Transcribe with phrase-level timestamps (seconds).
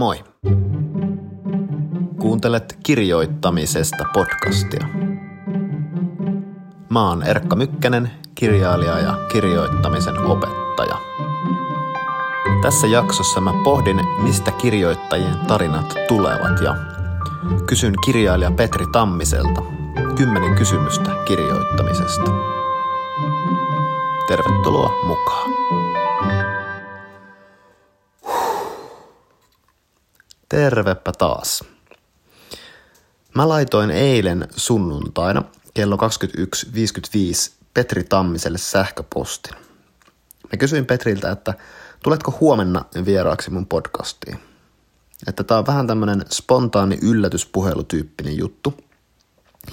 [0.00, 0.24] Moi!
[2.20, 4.86] Kuuntelet kirjoittamisesta podcastia.
[6.88, 10.96] Mä oon Erkka Mykkänen, kirjailija ja kirjoittamisen opettaja.
[12.62, 16.74] Tässä jaksossa mä pohdin, mistä kirjoittajien tarinat tulevat ja
[17.66, 19.62] kysyn kirjailija Petri Tammiselta
[20.16, 22.30] kymmenen kysymystä kirjoittamisesta.
[24.28, 25.79] Tervetuloa mukaan.
[30.50, 31.64] Tervepä taas.
[33.34, 35.42] Mä laitoin eilen sunnuntaina
[35.74, 39.54] kello 21.55 Petri Tammiselle sähköpostin.
[40.52, 41.54] Mä kysyin Petriltä, että
[42.02, 44.38] tuletko huomenna vieraaksi mun podcastiin.
[45.26, 48.74] Että tää on vähän tämmönen spontaani yllätyspuhelutyyppinen juttu.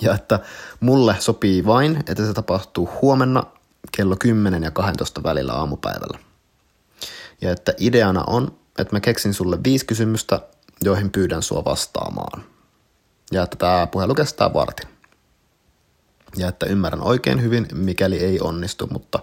[0.01, 0.39] Ja että
[0.79, 3.43] mulle sopii vain, että se tapahtuu huomenna
[3.97, 6.19] kello 10 ja 12 välillä aamupäivällä.
[7.41, 10.41] Ja että ideana on, että mä keksin sulle viisi kysymystä,
[10.83, 12.43] joihin pyydän sua vastaamaan.
[13.31, 14.89] Ja että tämä puhelu kestää vartin.
[16.35, 19.19] Ja että ymmärrän oikein hyvin, mikäli ei onnistu, mutta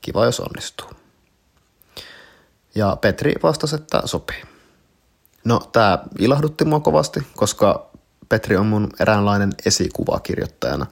[0.00, 0.90] kiva jos onnistuu.
[2.74, 4.42] Ja Petri vastasi, että sopii.
[5.44, 7.90] No, tämä ilahdutti mua kovasti, koska
[8.28, 10.86] Petri on mun eräänlainen esikuva kirjoittajana.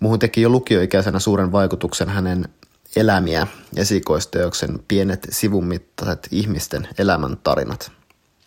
[0.00, 2.48] Muuhun teki jo lukioikäisenä suuren vaikutuksen hänen
[2.96, 7.92] elämiä esikoisteoksen pienet sivummittaiset ihmisten elämäntarinat.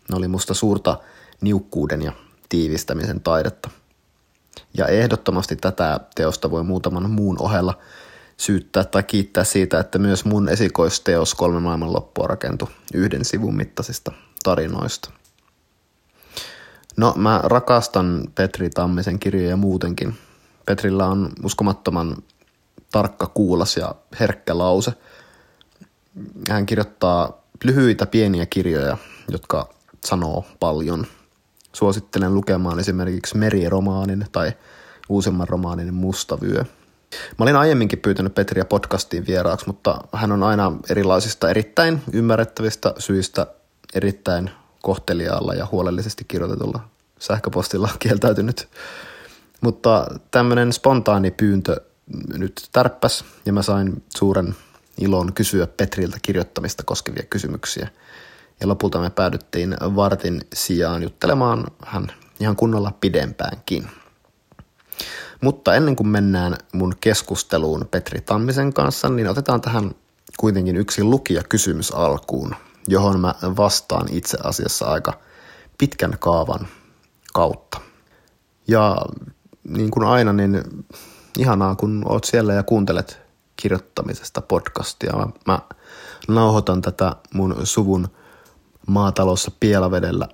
[0.10, 1.00] Ne oli musta suurta
[1.42, 2.12] niukkuuden ja
[2.50, 3.70] tiivistämisen taidetta.
[4.78, 7.78] Ja ehdottomasti tätä teosta voi muutaman muun ohella
[8.38, 14.12] syyttää tai kiittää siitä, että myös mun esikoisteos kolme maailmanloppua rakentui yhden sivun mittaisista
[14.44, 15.12] tarinoista.
[16.98, 20.18] No, mä rakastan Petri Tammisen kirjoja muutenkin.
[20.66, 22.18] Petrillä on uskomattoman
[22.92, 24.94] tarkka kuulas ja herkkä lause.
[26.50, 28.98] Hän kirjoittaa lyhyitä pieniä kirjoja,
[29.32, 29.70] jotka
[30.06, 31.06] sanoo paljon.
[31.74, 34.52] Suosittelen lukemaan esimerkiksi Meriromaanin tai
[35.10, 36.64] uusimman romaanin Mustavyö.
[37.38, 43.48] Mä olin aiemminkin pyytänyt Petriä podcastiin vieraaksi, mutta hän on aina erilaisista erittäin ymmärrettävistä syistä
[43.94, 44.52] erittäin
[44.82, 46.80] kohteliaalla ja huolellisesti kirjoitetulla
[47.20, 48.68] sähköpostilla kieltäytynyt.
[49.62, 51.82] Mutta tämmöinen spontaani pyyntö
[52.38, 54.56] nyt tärppäs ja mä sain suuren
[55.02, 57.88] ilon kysyä Petriltä kirjoittamista koskevia kysymyksiä–
[58.62, 62.08] ja lopulta me päädyttiin vartin sijaan juttelemaan hän
[62.40, 63.88] ihan kunnolla pidempäänkin.
[65.42, 69.96] Mutta ennen kuin mennään mun keskusteluun Petri Tammisen kanssa, niin otetaan tähän
[70.38, 72.56] kuitenkin yksi lukijakysymys alkuun,
[72.88, 75.14] johon mä vastaan itse asiassa aika
[75.78, 76.68] pitkän kaavan
[77.34, 77.82] kautta.
[78.68, 78.98] Ja
[79.64, 80.64] niin kuin aina, niin
[81.38, 83.22] ihanaa kun oot siellä ja kuuntelet
[83.56, 85.14] kirjoittamisesta podcastia.
[85.16, 85.60] Mä, mä
[86.28, 88.08] nauhoitan tätä mun suvun
[88.90, 90.28] maatalossa Pielavedellä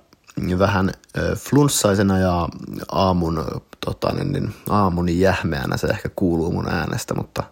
[0.58, 0.92] vähän
[1.36, 2.48] flunssaisena ja
[2.92, 3.44] aamun,
[3.86, 7.42] tota, niin, niin, aamuni jähmeänä se ehkä kuuluu mun äänestä, mutta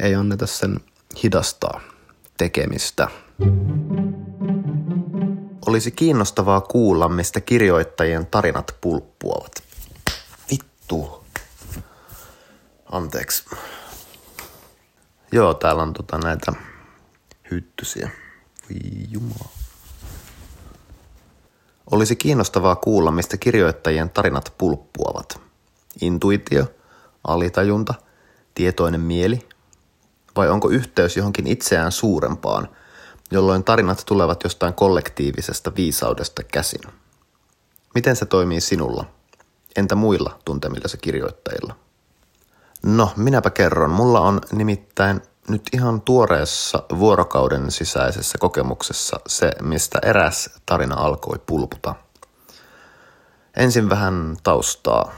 [0.00, 0.80] ei anneta sen
[1.22, 1.80] hidastaa
[2.36, 3.08] tekemistä.
[5.66, 9.52] Olisi kiinnostavaa kuulla, mistä kirjoittajien tarinat pulppuavat.
[10.50, 11.24] Vittu.
[12.92, 13.44] Anteeksi.
[15.32, 16.52] Joo, täällä on tota näitä
[17.50, 18.10] hyttysiä.
[18.62, 18.80] Voi
[19.10, 19.55] jumala.
[21.90, 25.40] Olisi kiinnostavaa kuulla, mistä kirjoittajien tarinat pulppuavat.
[26.00, 26.66] Intuitio,
[27.24, 27.94] alitajunta,
[28.54, 29.48] tietoinen mieli,
[30.36, 32.68] vai onko yhteys johonkin itseään suurempaan,
[33.30, 36.80] jolloin tarinat tulevat jostain kollektiivisesta viisaudesta käsin?
[37.94, 39.04] Miten se toimii sinulla?
[39.76, 41.76] Entä muilla tuntemillasi kirjoittajilla?
[42.82, 43.90] No, minäpä kerron.
[43.90, 51.94] Mulla on nimittäin nyt ihan tuoreessa vuorokauden sisäisessä kokemuksessa se, mistä eräs tarina alkoi pulputa.
[53.56, 55.12] Ensin vähän taustaa.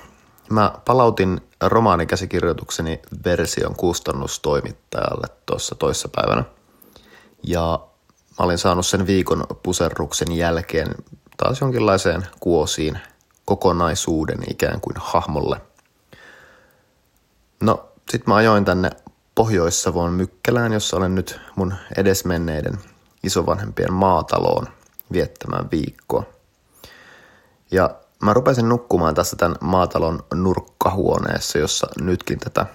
[0.50, 6.44] Mä palautin romaanikäsikirjoitukseni version kustannustoimittajalle tuossa toissapäivänä.
[7.42, 7.80] Ja
[8.38, 10.94] mä olin saanut sen viikon puserruksen jälkeen
[11.36, 12.98] taas jonkinlaiseen kuosiin
[13.44, 15.60] kokonaisuuden ikään kuin hahmolle.
[17.62, 18.90] No, sit mä ajoin tänne
[19.38, 22.78] Pohjois-Savon Mykkälään, jossa olen nyt mun edesmenneiden
[23.22, 24.66] isovanhempien maataloon
[25.12, 26.24] viettämään viikkoa.
[27.70, 27.90] Ja
[28.22, 32.66] mä rupesin nukkumaan tässä tämän maatalon nurkkahuoneessa, jossa nytkin tätä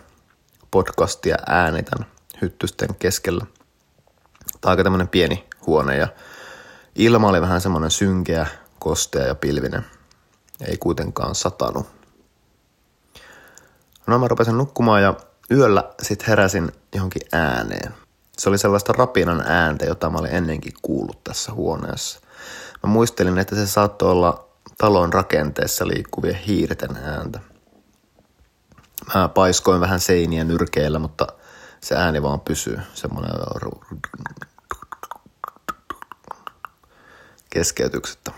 [0.71, 2.05] podcastia äänitän
[2.41, 3.45] hyttysten keskellä.
[3.45, 6.07] Tämä on aika tämmönen pieni huone ja
[6.95, 8.47] ilma oli vähän semmoinen synkeä,
[8.79, 9.85] kostea ja pilvinen.
[10.67, 11.87] Ei kuitenkaan satanut.
[14.07, 15.13] No mä rupesin nukkumaan ja
[15.51, 17.93] yöllä sitten heräsin johonkin ääneen.
[18.37, 22.19] Se oli sellaista rapinan ääntä, jota mä olin ennenkin kuullut tässä huoneessa.
[22.83, 24.47] Mä muistelin, että se saattoi olla
[24.77, 27.39] talon rakenteessa liikkuvien hiirten ääntä.
[29.15, 31.27] Mä paiskoin vähän seiniä nyrkeillä, mutta
[31.81, 32.79] se ääni vaan pysyy.
[32.93, 33.31] Semmoinen
[37.49, 38.31] keskeytyksettä.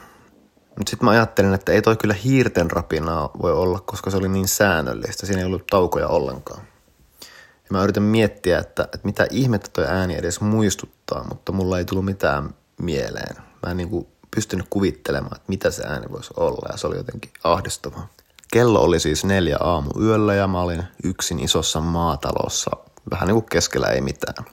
[0.78, 4.30] Mutta sitten mä ajattelin, että ei toi kyllä hiirten rapinaa voi olla, koska se oli
[4.30, 5.26] niin säännöllistä.
[5.26, 6.62] Siinä ei ollut taukoja ollenkaan.
[7.66, 11.86] Ja mä yritän miettiä, että, että mitä ihmettä toi ääni edes muistuttaa, mutta mulla ei
[11.86, 13.36] tullut mitään mieleen.
[13.36, 16.98] Mä en niin kuin pystynyt kuvittelemaan, että mitä se ääni voisi olla ja se oli
[16.98, 18.08] jotenkin ahdistavaa.
[18.54, 22.72] Kello oli siis neljä aamu yöllä ja mä olin yksin isossa maatalossa,
[23.12, 24.46] vähän niin kuin keskellä ei mitään.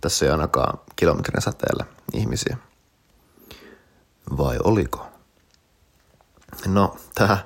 [0.00, 1.84] Tässä ei ainakaan kilometrin säteellä
[2.14, 2.56] ihmisiä.
[4.36, 5.06] Vai oliko?
[6.66, 7.38] No, tämä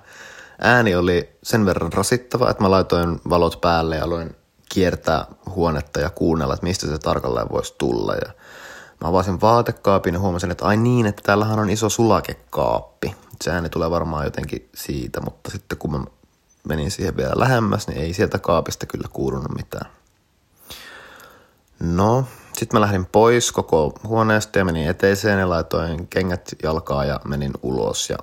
[0.60, 4.36] ääni oli sen verran rasittava, että mä laitoin valot päälle ja aloin
[4.70, 8.14] kiertää huonetta ja kuunnella, että mistä se tarkalleen voisi tulla.
[8.14, 8.32] Ja
[9.00, 13.14] mä avasin vaatekaapin ja huomasin, että ai niin, että täällähän on iso sulakekaappi.
[13.42, 16.04] Se ääni tulee varmaan jotenkin siitä, mutta sitten kun mä
[16.68, 19.90] menin siihen vielä lähemmäs, niin ei sieltä kaapista kyllä kuulunut mitään.
[21.80, 22.24] No,
[22.58, 27.52] sitten mä lähdin pois koko huoneesta ja menin eteiseen ja laitoin kengät jalkaa ja menin
[27.62, 28.10] ulos.
[28.10, 28.18] Ja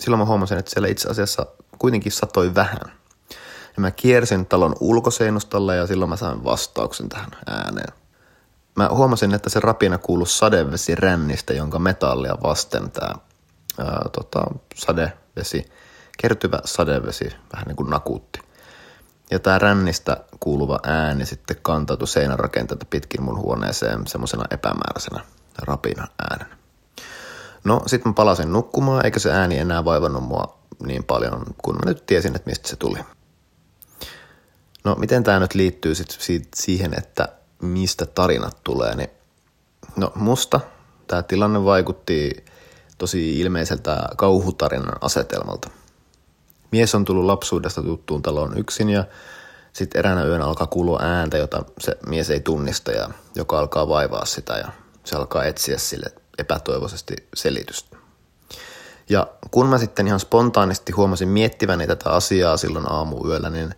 [0.00, 1.46] silloin mä huomasin, että siellä itse asiassa
[1.78, 3.01] kuitenkin satoi vähän.
[3.76, 7.92] Ja mä kiersin talon ulkoseinustalle ja silloin mä sain vastauksen tähän ääneen.
[8.76, 13.14] Mä huomasin, että se rapina kuului sadevesirännistä, jonka metallia vasten tämä
[14.12, 15.64] tota, sadevesi,
[16.18, 18.40] kertyvä sadevesi vähän niin kuin nakuutti.
[19.30, 25.24] Ja tämä rännistä kuuluva ääni sitten kantautui seinärakenteelta pitkin mun huoneeseen semmoisena epämääräisenä
[25.58, 26.58] rapina äänen.
[27.64, 31.90] No, sitten mä palasin nukkumaan, eikä se ääni enää vaivannut mua niin paljon, kun mä
[31.90, 32.98] nyt tiesin, että mistä se tuli.
[34.84, 37.28] No, miten tämä nyt liittyy sit siihen, että
[37.62, 39.10] mistä tarinat tulee, niin
[39.96, 40.60] no musta
[41.06, 42.44] tämä tilanne vaikutti
[42.98, 45.70] tosi ilmeiseltä kauhutarinan asetelmalta.
[46.72, 49.04] Mies on tullut lapsuudesta tuttuun taloon yksin ja
[49.72, 54.24] sitten eräänä yönä alkaa kuulua ääntä, jota se mies ei tunnista ja joka alkaa vaivaa
[54.24, 54.68] sitä ja
[55.04, 56.06] se alkaa etsiä sille
[56.38, 57.96] epätoivoisesti selitystä.
[59.08, 63.74] Ja kun mä sitten ihan spontaanisti huomasin miettiväni tätä asiaa silloin aamuyöllä, niin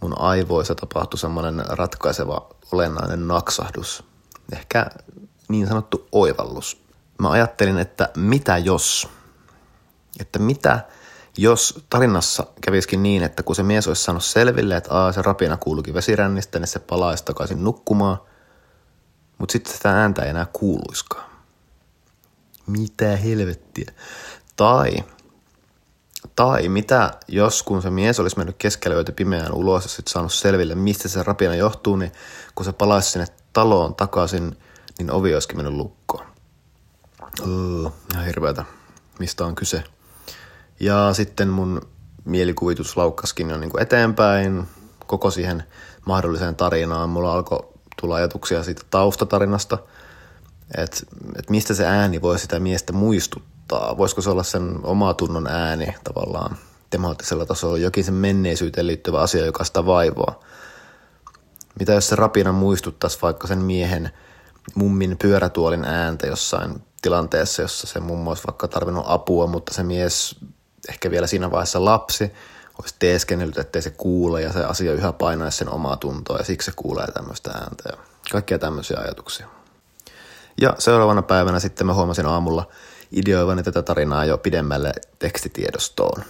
[0.00, 4.04] mun aivoissa tapahtui semmoinen ratkaiseva olennainen naksahdus.
[4.52, 4.86] Ehkä
[5.48, 6.82] niin sanottu oivallus.
[7.18, 9.08] Mä ajattelin, että mitä jos,
[10.20, 10.80] että mitä
[11.38, 15.56] jos tarinassa käviskin niin, että kun se mies olisi saanut selville, että aa, se rapina
[15.56, 18.18] kuuluukin vesirännistä, niin se palaisi takaisin nukkumaan,
[19.38, 21.30] mutta sitten sitä ääntä ei enää kuuluiskaan.
[22.66, 23.92] Mitä helvettiä.
[24.56, 24.96] Tai,
[26.36, 30.32] tai mitä jos kun se mies olisi mennyt keskellä yötä pimeään ulos ja sitten saanut
[30.32, 32.12] selville, mistä se rapina johtuu, niin
[32.54, 34.56] kun se palaisi sinne taloon takaisin,
[34.98, 36.26] niin ovi olisikin mennyt lukkoon.
[37.40, 38.64] Öö, ihan hirveätä.
[39.18, 39.84] Mistä on kyse?
[40.80, 41.80] Ja sitten mun
[42.24, 44.66] mielikuvitus laukkaskin jo niin kuin eteenpäin
[45.06, 45.62] koko siihen
[46.06, 47.10] mahdolliseen tarinaan.
[47.10, 47.68] Mulla alkoi
[48.00, 49.78] tulla ajatuksia siitä taustatarinasta,
[50.76, 50.96] että,
[51.38, 53.59] että mistä se ääni voi sitä miestä muistuttaa.
[53.76, 56.56] Voisiko se olla sen oma tunnon ääni tavallaan
[56.90, 60.40] temaattisella tasolla, jokin sen menneisyyteen liittyvä asia, joka sitä vaivoa.
[61.78, 64.10] Mitä jos se rapina muistuttaisi vaikka sen miehen
[64.74, 70.36] mummin pyörätuolin ääntä jossain tilanteessa, jossa se mummo olisi vaikka tarvinnut apua, mutta se mies
[70.88, 72.32] ehkä vielä siinä vaiheessa lapsi
[72.78, 76.66] olisi teeskennellyt, ettei se kuule ja se asia yhä painaisi sen omaa tuntoa ja siksi
[76.66, 77.96] se kuulee tämmöistä ääntä ja
[78.32, 79.46] kaikkia tämmöisiä ajatuksia.
[80.60, 82.66] Ja seuraavana päivänä sitten mä huomasin aamulla
[83.12, 86.22] ideoivani tätä tarinaa jo pidemmälle tekstitiedostoon.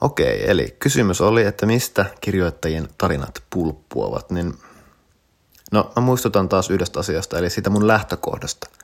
[0.00, 4.54] Okei, eli kysymys oli, että mistä kirjoittajien tarinat pulppuavat, niin
[5.72, 8.70] no mä muistutan taas yhdestä asiasta, eli siitä mun lähtökohdasta–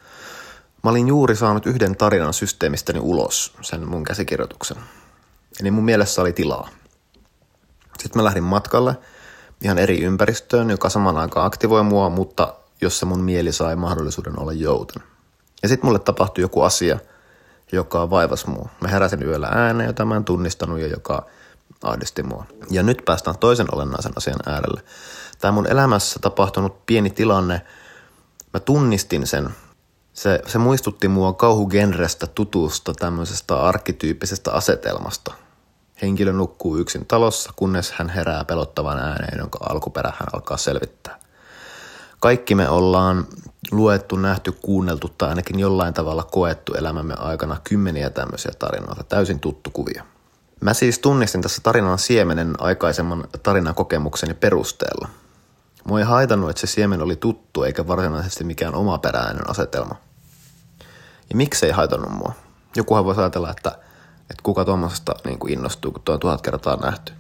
[0.83, 4.77] Mä olin juuri saanut yhden tarinan systeemistäni ulos, sen mun käsikirjoituksen.
[5.61, 6.69] Eli mun mielessä oli tilaa.
[7.99, 8.97] Sitten mä lähdin matkalle
[9.65, 14.53] ihan eri ympäristöön, joka saman aikaan aktivoi mua, mutta jossa mun mieli sai mahdollisuuden olla
[14.53, 15.03] jouten.
[15.63, 16.99] Ja sitten mulle tapahtui joku asia,
[17.73, 18.69] joka vaivasi mua.
[18.81, 21.27] Mä heräsin yöllä ääneen, jota mä en tunnistanut ja joka
[21.83, 22.47] ahdisti mua.
[22.71, 24.83] Ja nyt päästään toisen olennaisen asian äärelle.
[25.39, 27.61] Tämä mun elämässä tapahtunut pieni tilanne,
[28.53, 29.51] mä tunnistin sen
[30.13, 35.35] se, se muistutti mua kauhugenrestä tutusta tämmöisestä arkkityyppisestä asetelmasta.
[36.03, 41.19] Henkilö nukkuu yksin talossa, kunnes hän herää pelottavan ääneen, jonka alkuperä hän alkaa selvittää.
[42.21, 43.27] Kaikki me ollaan
[43.73, 49.71] luettu, nähty, kuunneltu tai ainakin jollain tavalla koettu elämämme aikana kymmeniä tämmöisiä tarinoita, täysin tuttu
[49.71, 50.05] kuvia.
[50.61, 55.09] Mä siis tunnistin tässä tarinan siemenen aikaisemman tarinan kokemukseni perusteella–
[55.85, 59.95] Mua ei haitannut, että se siemen oli tuttu eikä varsinaisesti mikään omaperäinen asetelma.
[61.31, 62.33] Ja miksei haitannut mua?
[62.77, 63.69] Jokuhan voisi ajatella, että,
[64.21, 67.13] että kuka tuommoisesta niin kuin innostuu, kun tuo on tuhat kertaa nähty.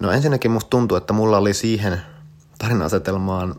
[0.00, 2.02] No ensinnäkin musta tuntuu, että mulla oli siihen
[2.58, 3.54] tarina-asetelmaan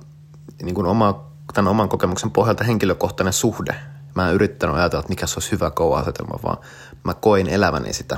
[0.63, 3.75] niin kuin oma, tämän oman kokemuksen pohjalta henkilökohtainen suhde.
[4.16, 6.58] Mä en yrittänyt ajatella, että mikä se olisi hyvä kouva-asetelma, vaan
[7.04, 8.18] mä koin eläväni sitä.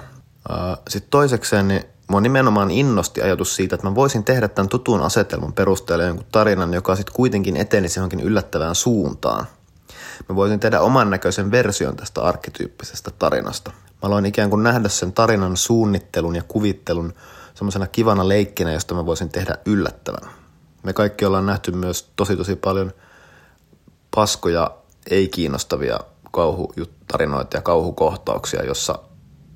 [0.90, 5.54] Sitten toisekseen, niin mua nimenomaan innosti ajatus siitä, että mä voisin tehdä tämän tutun asetelman
[5.54, 9.46] perusteella jonkun tarinan, joka sitten kuitenkin etenisi johonkin yllättävään suuntaan.
[10.30, 13.72] Mä voisin tehdä oman näköisen version tästä arkkityyppisestä tarinasta.
[13.72, 17.14] Mä aloin ikään kuin nähdä sen tarinan suunnittelun ja kuvittelun
[17.54, 20.30] semmoisena kivana leikkinä, josta mä voisin tehdä yllättävän.
[20.84, 22.92] Me kaikki ollaan nähty myös tosi tosi paljon
[24.18, 24.72] paskoja,
[25.10, 26.00] ei kiinnostavia
[26.32, 29.00] kauhutarinoita ja kauhukohtauksia, jossa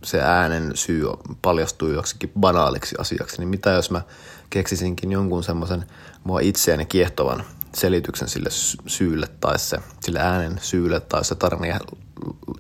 [0.04, 1.06] se äänen syy
[1.42, 4.02] paljastuu joksikin banaaliksi asiaksi, niin mitä jos mä
[4.50, 5.86] keksisinkin jonkun semmoisen
[6.24, 7.44] mua itseäni kiehtovan
[7.76, 8.50] selityksen sille
[8.88, 11.80] syylle tai se, sille äänen syylle tai se tarina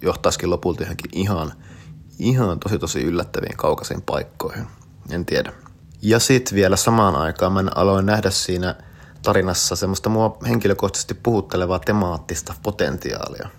[0.01, 1.53] johtaisikin lopulta johonkin ihan,
[2.20, 4.67] ihan tosi tosi yllättäviin kaukaisiin paikkoihin.
[5.10, 5.53] En tiedä.
[6.01, 8.75] Ja sitten vielä samaan aikaan mä aloin nähdä siinä
[9.24, 13.50] tarinassa semmoista mua henkilökohtaisesti puhuttelevaa temaattista potentiaalia.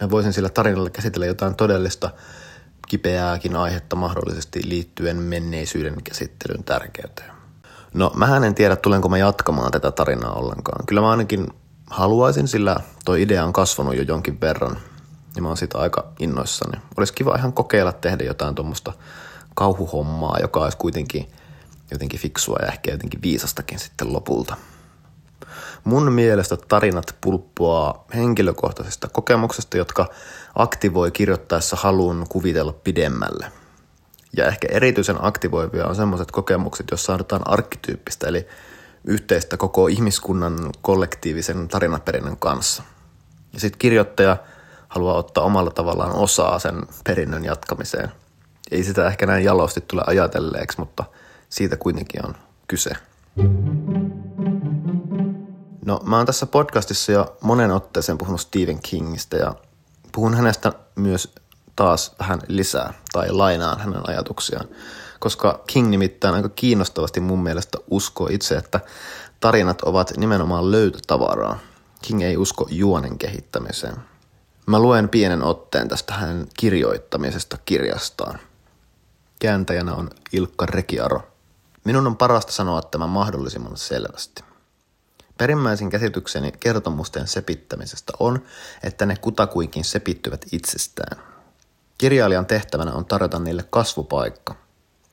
[0.00, 2.10] Mä voisin sillä tarinalla käsitellä jotain todellista
[2.88, 7.32] kipeääkin aihetta mahdollisesti liittyen menneisyyden käsittelyn tärkeyteen.
[7.94, 10.86] No, mä en tiedä, tulenko mä jatkamaan tätä tarinaa ollenkaan.
[10.86, 11.46] Kyllä mä ainakin
[11.90, 14.76] haluaisin, sillä toi idea on kasvanut jo jonkin verran.
[15.36, 16.80] Ja mä oon siitä aika innoissani.
[16.96, 18.92] Olisi kiva ihan kokeilla tehdä jotain tuommoista
[19.54, 21.30] kauhuhommaa, joka olisi kuitenkin
[21.90, 24.56] jotenkin fiksua ja ehkä jotenkin viisastakin sitten lopulta.
[25.84, 30.06] Mun mielestä tarinat pulppuaa henkilökohtaisesta kokemuksesta, jotka
[30.54, 33.46] aktivoi kirjoittaessa haluun kuvitella pidemmälle.
[34.36, 38.46] Ja ehkä erityisen aktivoivia on sellaiset kokemukset, joissa saadaan arkkityyppistä, eli
[39.04, 42.82] yhteistä koko ihmiskunnan kollektiivisen tarinaperinnön kanssa.
[43.52, 44.36] Ja sitten kirjoittaja
[44.88, 48.08] haluaa ottaa omalla tavallaan osaa sen perinnön jatkamiseen.
[48.70, 51.04] Ei sitä ehkä näin jalosti tule ajatelleeksi, mutta
[51.48, 52.34] siitä kuitenkin on
[52.68, 52.90] kyse.
[55.86, 59.54] No mä oon tässä podcastissa jo monen otteeseen puhunut Stephen Kingistä ja
[60.12, 61.34] puhun hänestä myös
[61.76, 64.68] taas vähän lisää tai lainaan hänen ajatuksiaan,
[65.18, 68.80] koska King nimittäin aika kiinnostavasti mun mielestä uskoo itse, että
[69.40, 71.58] tarinat ovat nimenomaan löytötavaraa.
[72.02, 73.96] King ei usko juonen kehittämiseen.
[74.66, 78.38] Mä luen pienen otteen tästä hänen kirjoittamisesta kirjastaan.
[79.38, 81.22] Kääntäjänä on Ilkka Rekiaro.
[81.84, 84.44] Minun on parasta sanoa tämä mahdollisimman selvästi.
[85.42, 88.42] Perimmäisin käsitykseni kertomusten sepittämisestä on,
[88.82, 91.22] että ne kutakuinkin sepittyvät itsestään.
[91.98, 94.54] Kirjailijan tehtävänä on tarjota niille kasvupaikka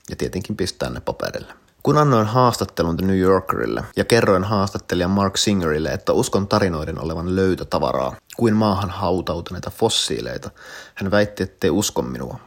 [0.10, 1.54] ja tietenkin pistää ne paperille.
[1.84, 7.36] Kun annoin haastattelun The New Yorkerille ja kerroin haastattelija Mark Singerille, että uskon tarinoiden olevan
[7.36, 10.52] löytötavaraa, kuin maahan hautautuneita fossiileita,
[10.96, 12.40] hän väitti, ettei usko minua.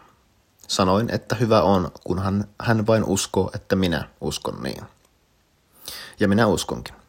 [0.69, 4.83] Sanoin, että hyvä on, kunhan hän vain uskoo, että minä uskon niin.
[6.21, 7.02] Ja minä uskonkin.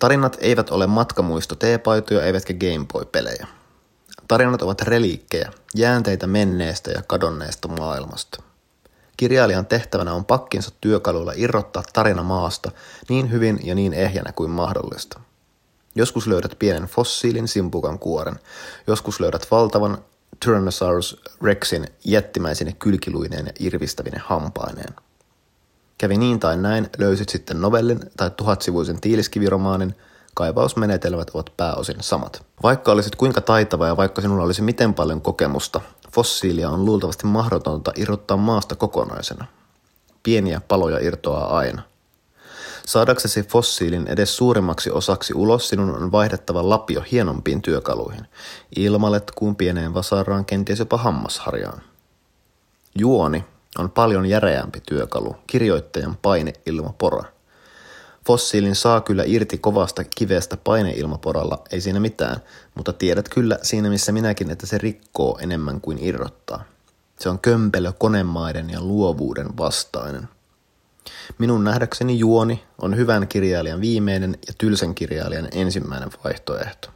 [0.00, 3.46] Tarinat eivät ole matkamuisto teepaitoja eivätkä Gameboy-pelejä.
[4.28, 8.42] Tarinat ovat reliikkejä, jäänteitä menneestä ja kadonneesta maailmasta.
[9.16, 12.70] Kirjailijan tehtävänä on pakkinsa työkaluilla irrottaa tarina maasta
[13.08, 15.20] niin hyvin ja niin ehjänä kuin mahdollista.
[15.94, 18.38] Joskus löydät pienen fossiilin simpukan kuoren,
[18.86, 19.98] joskus löydät valtavan
[20.44, 24.94] Tyrannosaurus Rexin jättimäisine kylkiluineen ja irvistävine hampaineen–
[26.00, 29.94] Kävi niin tai näin, löysit sitten novellin tai tuhatsivuisen tiiliskiviromaanin,
[30.34, 32.46] kaivausmenetelmät ovat pääosin samat.
[32.62, 35.80] Vaikka olisit kuinka taitava ja vaikka sinulla olisi miten paljon kokemusta,
[36.12, 39.44] fossiilia on luultavasti mahdotonta irrottaa maasta kokonaisena.
[40.22, 41.82] Pieniä paloja irtoaa aina.
[42.86, 48.26] Saadaksesi fossiilin edes suurimmaksi osaksi ulos sinun on vaihdettava lapio hienompiin työkaluihin,
[48.76, 51.82] ilmaletkuun pieneen vasaraan kenties jopa hammasharjaan.
[52.98, 53.44] Juoni
[53.78, 57.24] on paljon järeämpi työkalu, kirjoittajan paineilmapora.
[58.26, 62.36] Fossiilin saa kyllä irti kovasta kivestä paineilmaporalla, ei siinä mitään,
[62.74, 66.64] mutta tiedät kyllä siinä missä minäkin, että se rikkoo enemmän kuin irrottaa.
[67.20, 70.28] Se on kömpelö konemaiden ja luovuuden vastainen.
[71.38, 76.88] Minun nähdäkseni juoni on hyvän kirjailijan viimeinen ja tylsän kirjailijan ensimmäinen vaihtoehto.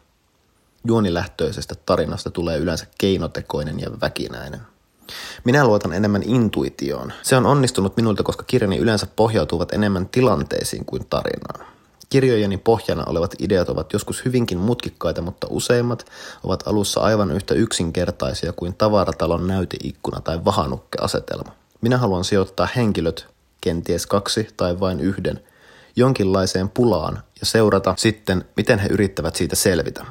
[0.86, 4.60] Juonilähtöisestä tarinasta tulee yleensä keinotekoinen ja väkinäinen.
[5.44, 7.12] Minä luotan enemmän intuitioon.
[7.22, 11.66] Se on onnistunut minulta, koska kirjani yleensä pohjautuvat enemmän tilanteisiin kuin tarinaan.
[12.10, 16.06] Kirjojeni pohjana olevat ideat ovat joskus hyvinkin mutkikkaita, mutta useimmat
[16.44, 21.52] ovat alussa aivan yhtä yksinkertaisia kuin tavaratalon näyteikkuna tai vahanukkeasetelma.
[21.80, 23.26] Minä haluan sijoittaa henkilöt,
[23.60, 25.40] kenties kaksi tai vain yhden,
[25.96, 30.04] jonkinlaiseen pulaan ja seurata sitten, miten he yrittävät siitä selvitä.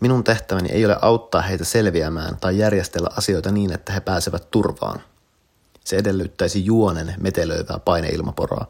[0.00, 5.00] Minun tehtäväni ei ole auttaa heitä selviämään tai järjestellä asioita niin, että he pääsevät turvaan.
[5.84, 8.66] Se edellyttäisi juonen metelöivää paineilmaporaa,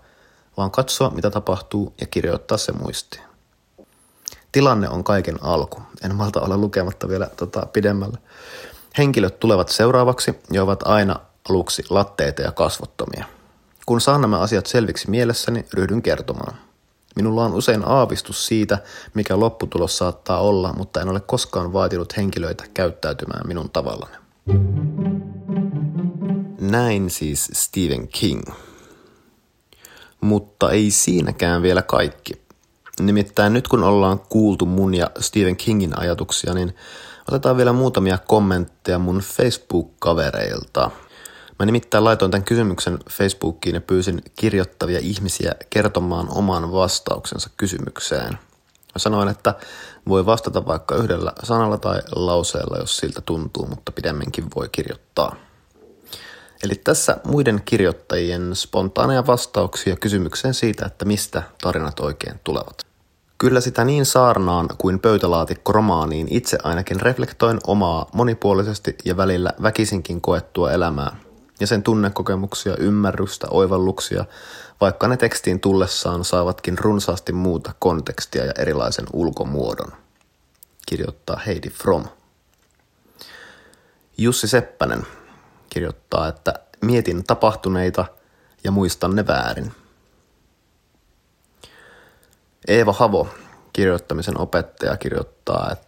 [0.56, 3.22] vaan katsoa mitä tapahtuu ja kirjoittaa se muistiin.
[4.52, 5.82] Tilanne on kaiken alku.
[6.04, 8.18] En malta olla lukematta vielä tota pidemmälle.
[8.98, 13.24] Henkilöt tulevat seuraavaksi ja ovat aina aluksi latteita ja kasvottomia.
[13.86, 16.56] Kun saan nämä asiat selviksi mielessäni, ryhdyn kertomaan.
[17.16, 18.78] Minulla on usein aavistus siitä,
[19.14, 24.16] mikä lopputulos saattaa olla, mutta en ole koskaan vaatinut henkilöitä käyttäytymään minun tavallani.
[26.60, 28.42] Näin siis Stephen King.
[30.20, 32.32] Mutta ei siinäkään vielä kaikki.
[33.00, 36.74] Nimittäin nyt kun ollaan kuultu mun ja Stephen Kingin ajatuksia, niin
[37.28, 40.90] otetaan vielä muutamia kommentteja mun Facebook-kavereilta.
[41.58, 48.32] Mä nimittäin laitoin tämän kysymyksen Facebookiin ja pyysin kirjoittavia ihmisiä kertomaan oman vastauksensa kysymykseen.
[48.94, 49.54] Mä sanoin, että
[50.08, 55.36] voi vastata vaikka yhdellä sanalla tai lauseella, jos siltä tuntuu, mutta pidemminkin voi kirjoittaa.
[56.62, 62.86] Eli tässä muiden kirjoittajien spontaaneja vastauksia kysymykseen siitä, että mistä tarinat oikein tulevat.
[63.38, 70.20] Kyllä sitä niin saarnaan kuin pöytälaatikko romaaniin itse ainakin reflektoin omaa monipuolisesti ja välillä väkisinkin
[70.20, 71.25] koettua elämää
[71.60, 74.24] ja sen tunnekokemuksia, ymmärrystä, oivalluksia,
[74.80, 79.92] vaikka ne tekstiin tullessaan saavatkin runsaasti muuta kontekstia ja erilaisen ulkomuodon,
[80.86, 82.04] kirjoittaa Heidi From.
[84.18, 85.06] Jussi Seppänen
[85.70, 88.06] kirjoittaa, että mietin tapahtuneita
[88.64, 89.72] ja muistan ne väärin.
[92.68, 93.28] Eeva Havo,
[93.72, 95.85] kirjoittamisen opettaja, kirjoittaa, että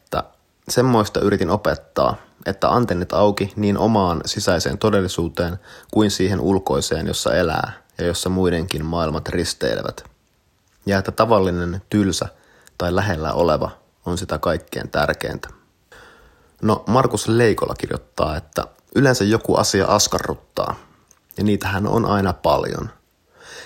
[0.70, 5.58] semmoista yritin opettaa, että antennit auki niin omaan sisäiseen todellisuuteen
[5.92, 10.04] kuin siihen ulkoiseen, jossa elää ja jossa muidenkin maailmat risteilevät.
[10.86, 12.28] Ja että tavallinen, tylsä
[12.78, 13.70] tai lähellä oleva
[14.06, 15.48] on sitä kaikkein tärkeintä.
[16.62, 20.74] No, Markus Leikola kirjoittaa, että yleensä joku asia askarruttaa,
[21.36, 22.90] ja niitähän on aina paljon.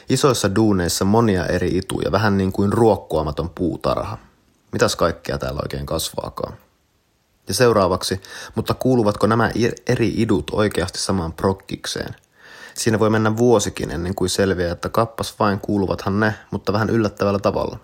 [0.09, 4.18] Isoissa duuneissa monia eri ituja, vähän niin kuin ruokkuamaton puutarha.
[4.72, 6.57] Mitäs kaikkea täällä oikein kasvaakaan?
[7.48, 8.20] Ja seuraavaksi,
[8.55, 9.50] mutta kuuluvatko nämä
[9.87, 12.14] eri idut oikeasti samaan prokkikseen?
[12.74, 17.38] Siinä voi mennä vuosikin ennen kuin selviää, että kappas vain kuuluvathan ne, mutta vähän yllättävällä
[17.38, 17.78] tavalla.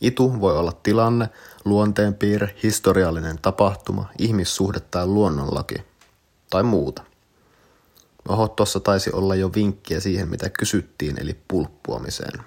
[0.00, 1.28] Itu voi olla tilanne,
[1.64, 5.74] luonteenpiirre, historiallinen tapahtuma, ihmissuhde tai luonnonlaki.
[6.50, 7.02] Tai muuta.
[8.28, 12.42] Oho, tuossa taisi olla jo vinkkiä siihen, mitä kysyttiin, eli pulppuamiseen.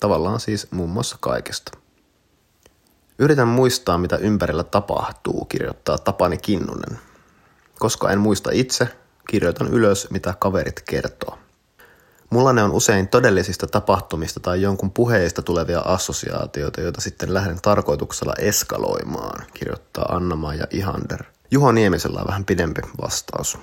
[0.00, 1.78] Tavallaan siis muun muassa kaikesta.
[3.20, 6.98] Yritän muistaa, mitä ympärillä tapahtuu, kirjoittaa Tapani Kinnunen.
[7.78, 8.88] Koska en muista itse,
[9.28, 11.38] kirjoitan ylös, mitä kaverit kertoo.
[12.30, 18.34] Mulla ne on usein todellisista tapahtumista tai jonkun puheista tulevia assosiaatioita, joita sitten lähden tarkoituksella
[18.38, 21.24] eskaloimaan, kirjoittaa anna ja Ihander.
[21.50, 23.58] Juho Niemisellä on vähän pidempi vastaus.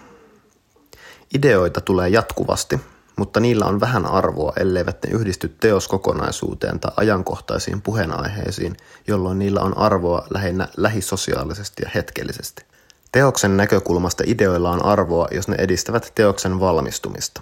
[1.33, 2.79] Ideoita tulee jatkuvasti,
[3.17, 8.77] mutta niillä on vähän arvoa, elleivät ne yhdisty teoskokonaisuuteen tai ajankohtaisiin puheenaiheisiin,
[9.07, 12.65] jolloin niillä on arvoa lähinnä lähisosiaalisesti ja hetkellisesti.
[13.11, 17.41] Teoksen näkökulmasta ideoilla on arvoa, jos ne edistävät teoksen valmistumista.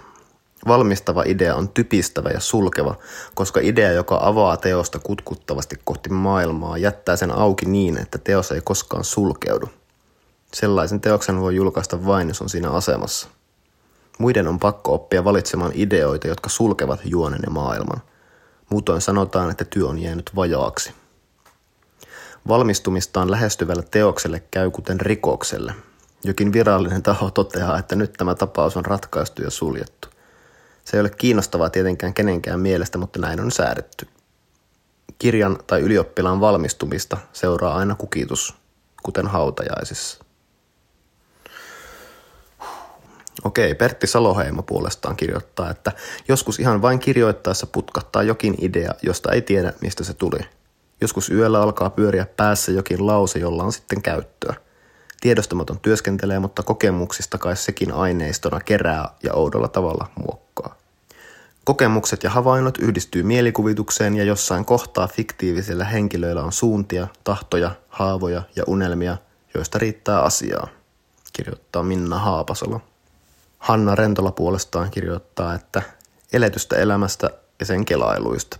[0.66, 2.94] Valmistava idea on typistävä ja sulkeva,
[3.34, 8.60] koska idea, joka avaa teosta kutkuttavasti kohti maailmaa, jättää sen auki niin, että teos ei
[8.64, 9.68] koskaan sulkeudu.
[10.54, 13.28] Sellaisen teoksen voi julkaista vain, jos on siinä asemassa.
[14.18, 18.02] Muiden on pakko oppia valitsemaan ideoita, jotka sulkevat juonen ja maailman.
[18.70, 20.92] Muutoin sanotaan, että työ on jäänyt vajaaksi.
[22.48, 25.74] Valmistumistaan lähestyvälle teokselle käy kuten rikokselle.
[26.24, 30.08] Jokin virallinen taho toteaa, että nyt tämä tapaus on ratkaistu ja suljettu.
[30.84, 34.08] Se ei ole kiinnostavaa tietenkään kenenkään mielestä, mutta näin on säädetty.
[35.18, 38.54] Kirjan tai ylioppilaan valmistumista seuraa aina kukitus,
[39.02, 40.25] kuten hautajaisissa.
[43.46, 45.92] Okei, Pertti Saloheimo puolestaan kirjoittaa, että
[46.28, 50.38] joskus ihan vain kirjoittaessa putkattaa jokin idea, josta ei tiedä, mistä se tuli.
[51.00, 54.54] Joskus yöllä alkaa pyöriä päässä jokin lause, jolla on sitten käyttöä.
[55.20, 60.76] Tiedostamaton työskentelee, mutta kokemuksista kai sekin aineistona kerää ja oudolla tavalla muokkaa.
[61.64, 68.64] Kokemukset ja havainnot yhdistyy mielikuvitukseen ja jossain kohtaa fiktiivisillä henkilöillä on suuntia, tahtoja, haavoja ja
[68.66, 69.16] unelmia,
[69.54, 70.68] joista riittää asiaa,
[71.32, 72.80] kirjoittaa Minna Haapasalo.
[73.66, 75.82] Hanna Rentola puolestaan kirjoittaa, että
[76.32, 78.58] eletystä elämästä ja sen kelailuista.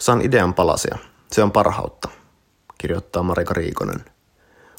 [0.00, 0.98] Saan idean palasia.
[1.32, 2.08] Se on parhautta,
[2.78, 4.04] kirjoittaa Marika Riikonen.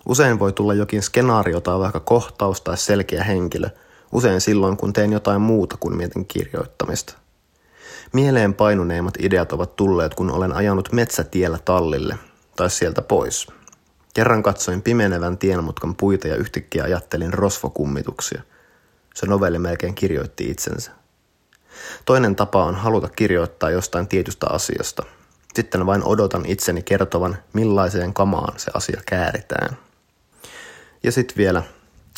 [0.06, 3.70] Usein voi tulla jokin skenaario tai vaikka kohtaus tai selkeä henkilö,
[4.12, 7.14] usein silloin kun teen jotain muuta kuin mietin kirjoittamista.
[8.14, 12.18] Mieleen painuneimmat ideat ovat tulleet, kun olen ajanut metsätiellä tallille
[12.56, 13.48] tai sieltä pois.
[14.14, 18.42] Kerran katsoin pimenevän tienmutkan puita ja yhtäkkiä ajattelin rosvokummituksia.
[19.18, 20.92] Se novelli melkein kirjoitti itsensä.
[22.06, 25.04] Toinen tapa on haluta kirjoittaa jostain tietystä asiasta.
[25.56, 29.78] Sitten vain odotan itseni kertovan, millaiseen kamaan se asia kääritään.
[31.04, 31.64] Ja sitten vielä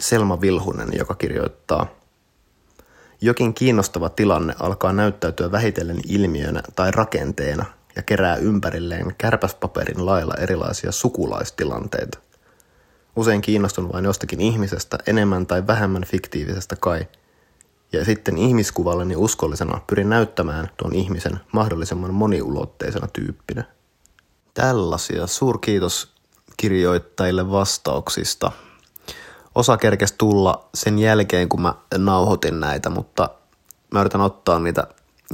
[0.02, 1.88] Selma Vilhunen, joka kirjoittaa–
[3.22, 10.92] jokin kiinnostava tilanne alkaa näyttäytyä vähitellen ilmiönä tai rakenteena ja kerää ympärilleen kärpäspaperin lailla erilaisia
[10.92, 12.20] sukulaistilanteita.
[13.16, 17.08] Usein kiinnostun vain jostakin ihmisestä, enemmän tai vähemmän fiktiivisestä kai.
[17.94, 23.64] Ja sitten ihmiskuvalleni uskollisena pyrin näyttämään tuon ihmisen mahdollisimman moniulotteisena tyyppinä.
[24.54, 25.28] Tällaisia.
[25.28, 26.14] Suurkiitos
[26.58, 28.52] kirjoittajille vastauksista.
[29.56, 33.30] Osa kerkesi tulla sen jälkeen, kun mä nauhoitin näitä, mutta
[33.92, 34.88] mä yritän ottaa niitä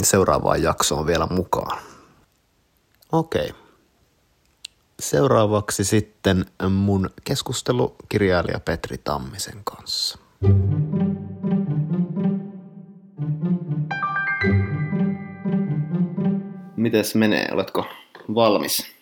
[0.04, 1.80] seuraavaan jaksoon vielä mukaan.
[3.12, 3.65] Okei.
[5.00, 10.20] Seuraavaksi sitten mun keskustelu kirjailija Petri Tammisen kanssa.
[16.76, 17.48] Mites menee?
[17.52, 17.86] Oletko
[18.36, 18.96] valmis?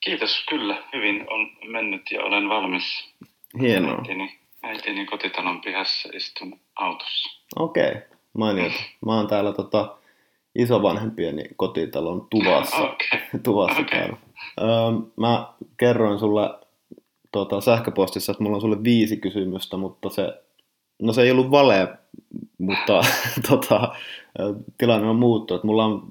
[0.00, 0.82] Kiitos, kyllä.
[0.92, 3.14] Hyvin on mennyt ja olen valmis.
[3.60, 3.98] Hienoa.
[3.98, 7.40] Äitini, äitini kotitalon pihassa istun autossa.
[7.56, 8.02] Okei, okay.
[8.32, 8.76] mainiota.
[9.06, 9.96] Mä oon täällä tota,
[10.54, 12.76] isovanhempieni kotitalon tuvassa.
[12.94, 13.40] Okay.
[13.42, 13.98] tuvassa Okei.
[13.98, 14.16] täällä.
[15.16, 16.50] Mä kerroin sulle
[17.32, 20.42] tota, sähköpostissa, että mulla on sulle viisi kysymystä, mutta se,
[21.02, 21.88] no se ei ollut vale,
[22.58, 23.00] mutta
[23.48, 23.94] tota,
[24.78, 25.58] tilanne on muuttunut.
[25.58, 26.02] että Mulla on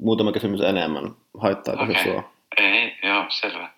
[0.00, 1.10] muutama kysymys enemmän.
[1.38, 1.94] Haittaako Okei.
[1.94, 2.32] se sua?
[2.56, 3.70] Ei, joo, selvä.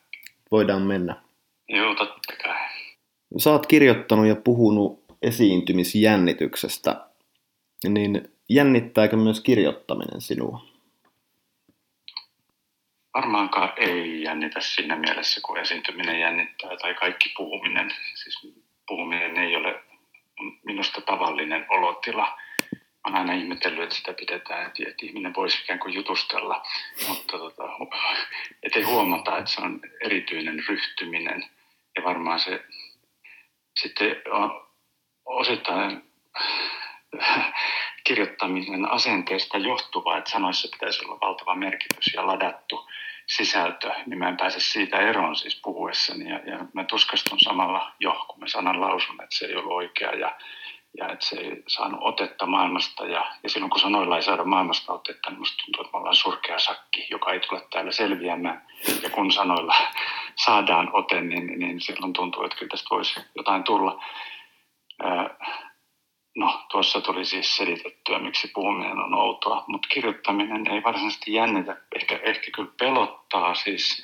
[0.51, 1.23] Voidaan mennä.
[1.69, 2.61] Joo, totta kai.
[3.39, 7.07] Sä oot kirjoittanut ja puhunut esiintymisjännityksestä,
[7.89, 10.72] niin jännittääkö myös kirjoittaminen sinua?
[13.15, 17.95] Varmaankaan ei jännitä siinä mielessä, kun esiintyminen jännittää tai kaikki puhuminen.
[18.15, 18.55] Siis
[18.87, 19.83] puhuminen ei ole
[20.65, 22.39] minusta tavallinen olotila.
[23.07, 26.63] Olen aina ihmetellyt, että sitä pidetään, että ihminen voisi ikään kuin jutustella,
[27.09, 27.63] mutta tota,
[28.63, 31.45] ettei huomata, että se on erityinen ryhtyminen.
[31.97, 32.65] Ja varmaan se
[33.77, 34.67] sitten on
[35.25, 36.03] osittain
[38.05, 42.89] kirjoittamisen asenteesta johtuva, että sanoissa pitäisi olla valtava merkitys ja ladattu
[43.27, 46.31] sisältö, niin mä en pääse siitä eroon siis puhuessani.
[46.31, 50.15] Ja, ja mä tuskastun samalla jo, kun mä sanan lausun, että se ei ollut oikea
[50.15, 50.37] ja,
[50.99, 53.07] ja että se ei saanut otetta maailmasta.
[53.07, 56.17] Ja, ja silloin kun sanoilla ei saada maailmasta otetta, niin musta tuntuu, että me ollaan
[56.17, 58.67] surkea sakki, joka ei tule täällä selviämään.
[59.03, 59.75] Ja kun sanoilla
[60.37, 64.05] saadaan ote, niin, niin silloin tuntuu, että kyllä tästä voisi jotain tulla.
[66.37, 72.21] No, tuossa tuli siis selitettyä, miksi puhuminen on outoa, mutta kirjoittaminen ei varsinaisesti jännitä, ehkä,
[72.23, 74.03] ehkä kyllä pelottaa siis,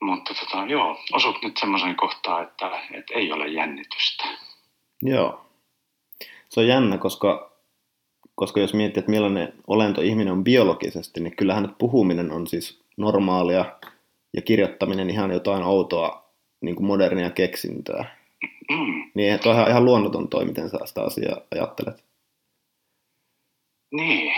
[0.00, 4.24] mutta tota, joo, osut nyt semmoisen kohtaan, että, että ei ole jännitystä.
[5.02, 5.46] Joo.
[6.48, 7.52] Se on jännä, koska,
[8.34, 13.64] koska jos miettii, että millainen olento ihminen on biologisesti, niin kyllähän puhuminen on siis normaalia
[14.36, 16.22] ja kirjoittaminen ihan jotain outoa
[16.60, 18.21] niin kuin modernia keksintöä.
[18.76, 22.04] Mm, Niin tuo on ihan, luonnoton toi, miten sä sitä asiaa ajattelet.
[23.92, 24.32] niin.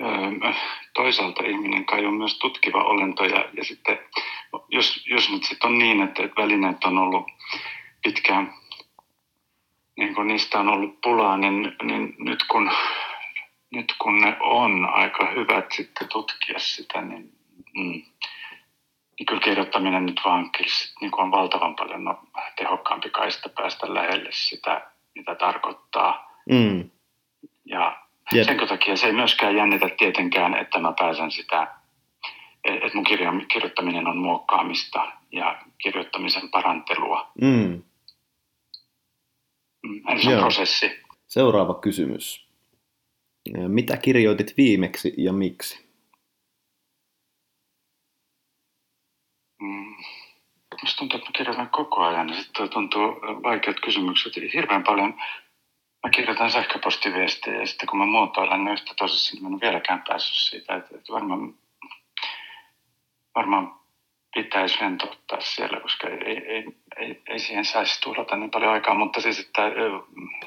[0.00, 0.52] Öö,
[0.94, 3.98] toisaalta ihminen kai on myös tutkiva olento ja, ja sitten
[4.68, 7.26] jos, jos nyt sitten on niin, että, että välineet on ollut
[8.02, 8.54] pitkään,
[9.96, 12.70] niin kun niistä on ollut pulaa, niin, niin nyt, kun,
[13.70, 17.32] nyt kun ne on aika hyvät sitten tutkia sitä, niin,
[17.76, 18.02] mm,
[19.26, 22.18] kyllä kirjoittaminen nyt vaan kyllä sit, niin kuin on valtavan paljon no,
[22.56, 26.34] tehokkaampi kaista päästä lähelle sitä, mitä tarkoittaa.
[26.50, 26.90] Mm.
[27.64, 28.02] Ja
[28.32, 28.46] Jep.
[28.46, 31.74] sen takia se ei myöskään jännitä tietenkään, että mä pääsen sitä,
[32.64, 37.32] että mun kirja, kirjoittaminen on muokkaamista ja kirjoittamisen parantelua.
[37.40, 37.82] Mm.
[39.82, 40.42] Mm, Eli se on Joo.
[40.42, 41.00] prosessi.
[41.26, 42.48] Seuraava kysymys.
[43.68, 45.87] Mitä kirjoitit viimeksi ja miksi?
[49.60, 49.96] Mm.
[50.82, 52.28] Musta tuntuu, että mä kirjoitan koko ajan.
[52.28, 53.06] ja Sitten tuntuu
[53.42, 54.32] vaikeat kysymykset.
[54.54, 55.14] Hirveän paljon
[56.04, 59.60] mä kirjoitan sähköpostiviestejä ja sitten kun mä muotoilen ne yhtä tosissaan, niin mä en ole
[59.60, 60.76] vieläkään päässyt siitä.
[60.76, 61.54] Että, että varmaan,
[63.34, 63.78] varmaan
[64.34, 66.64] pitäisi rentouttaa siellä, koska ei, ei,
[66.96, 68.94] ei, ei siihen saisi tuhlata niin paljon aikaa.
[68.94, 69.62] Mutta siis, että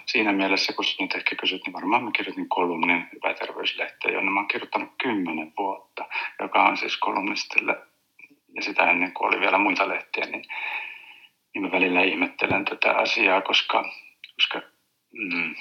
[0.05, 4.39] siinä mielessä, kun nyt ehkä kysyt, niin varmaan mä kirjoitin kolumnin Hyvä terveyslehteen, jonne mä
[4.39, 6.05] oon kirjoittanut kymmenen vuotta,
[6.39, 7.90] joka on siis kolumnistille
[8.55, 10.43] ja sitä ennen kuin oli vielä muita lehtiä, niin,
[11.53, 13.83] niin mä välillä ihmettelen tätä asiaa, koska,
[14.35, 14.61] koska
[15.13, 15.55] mm,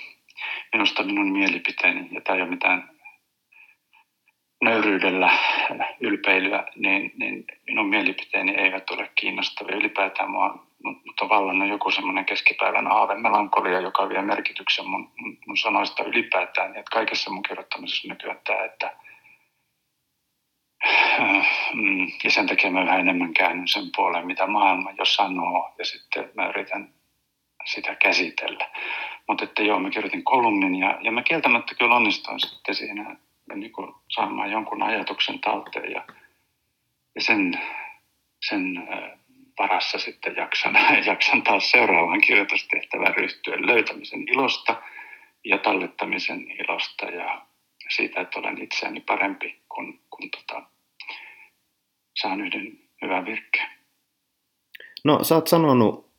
[0.72, 3.00] minusta minun mielipiteeni, ja tämä ei ole mitään
[4.64, 5.31] nöyryydellä
[6.00, 9.76] ylpeilyä, niin, niin minun mielipiteeni eivät ole kiinnostavia.
[9.76, 15.12] Ylipäätään mua, mutta vallannut joku semmoinen keskipäivän aave, melankolia, joka vie merkityksen mun,
[15.46, 16.70] mun sanoista ylipäätään.
[16.70, 18.96] Että kaikessa mun kirjoittamisessa nykyään tämä, että
[22.25, 26.31] ja sen takia mä vähän enemmän käännyn sen puoleen, mitä maailma jo sanoo, ja sitten
[26.35, 26.95] mä yritän
[27.64, 28.71] sitä käsitellä.
[29.29, 33.16] Mutta että joo, mä kirjoitin kolumnin, ja, ja mä kieltämättä kyllä onnistuin sitten siinä
[33.55, 36.05] niin kuin saamaan jonkun ajatuksen talteen, ja,
[37.14, 37.61] ja sen,
[38.49, 38.88] sen
[39.59, 44.83] varassa sitten jaksan, jaksan taas seuraavaan kirjoitustehtävään ryhtyä löytämisen ilosta
[45.45, 47.43] ja tallettamisen ilosta ja
[47.96, 50.62] siitä, että olen itseäni parempi, kun, kun tota,
[52.22, 53.68] saan yhden hyvän virkkeen.
[55.05, 56.11] No, sä oot sanonut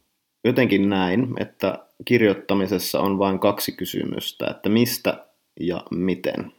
[0.44, 5.26] jotenkin näin, että kirjoittamisessa on vain kaksi kysymystä, että mistä
[5.60, 6.54] ja miten.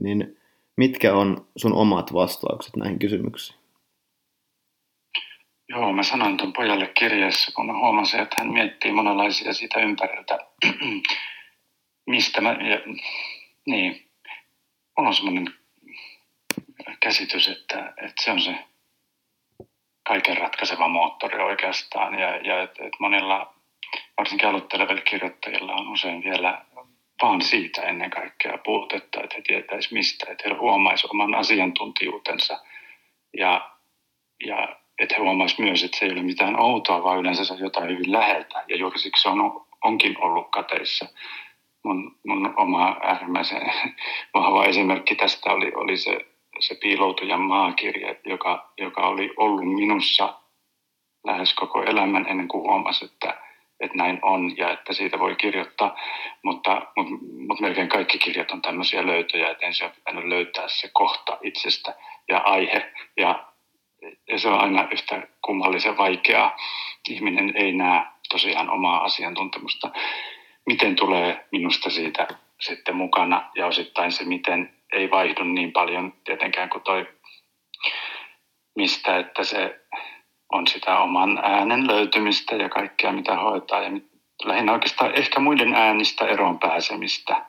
[0.00, 0.38] Niin
[0.76, 3.58] mitkä on sun omat vastaukset näihin kysymyksiin?
[5.68, 10.38] Joo, mä sanoin tuon pojalle kirjassa, kun mä huomasin, että hän miettii monenlaisia siitä ympäriltä,
[12.06, 12.80] mistä mä, ja,
[13.66, 14.05] niin,
[14.96, 15.54] mulla on semmoinen
[17.00, 18.54] käsitys, että, että se on se
[20.08, 23.54] kaiken ratkaiseva moottori oikeastaan, ja, ja että et monilla,
[24.18, 26.64] varsinkin aloittelevilla kirjoittajilla on usein vielä
[27.22, 32.58] vaan siitä ennen kaikkea puutetta, että he tietäisi mistä, että he huomaisi oman asiantuntijuutensa
[33.38, 33.70] ja,
[34.46, 37.58] ja että he huomaisivat myös, että se ei ole mitään outoa, vaan yleensä se on
[37.58, 38.64] jotain hyvin läheltä.
[38.68, 41.08] Ja juuri siksi se on, onkin ollut kateissa.
[41.86, 43.62] Mun, mun oma äärimmäisen
[44.34, 46.26] vahva esimerkki tästä oli, oli se,
[46.60, 50.34] se piiloutujan maakirja, joka, joka oli ollut minussa
[51.26, 53.40] lähes koko elämän ennen kuin huomasi, että,
[53.80, 55.96] että näin on ja että siitä voi kirjoittaa.
[56.42, 57.14] Mutta, mutta,
[57.48, 61.94] mutta melkein kaikki kirjat on tämmöisiä löytöjä, että ensin on pitänyt löytää se kohta itsestä
[62.28, 62.92] ja aihe.
[63.16, 63.46] Ja
[64.28, 66.56] ja se on aina yhtä kummallisen vaikeaa.
[67.08, 69.90] Ihminen ei näe tosiaan omaa asiantuntemusta.
[70.66, 72.28] Miten tulee minusta siitä
[72.60, 77.06] sitten mukana ja osittain se, miten ei vaihdu niin paljon tietenkään kuin toi
[78.76, 79.80] mistä, että se
[80.52, 83.82] on sitä oman äänen löytymistä ja kaikkea, mitä hoitaa.
[83.82, 83.90] Ja
[84.44, 87.46] lähinnä oikeastaan ehkä muiden äänistä eroon pääsemistä.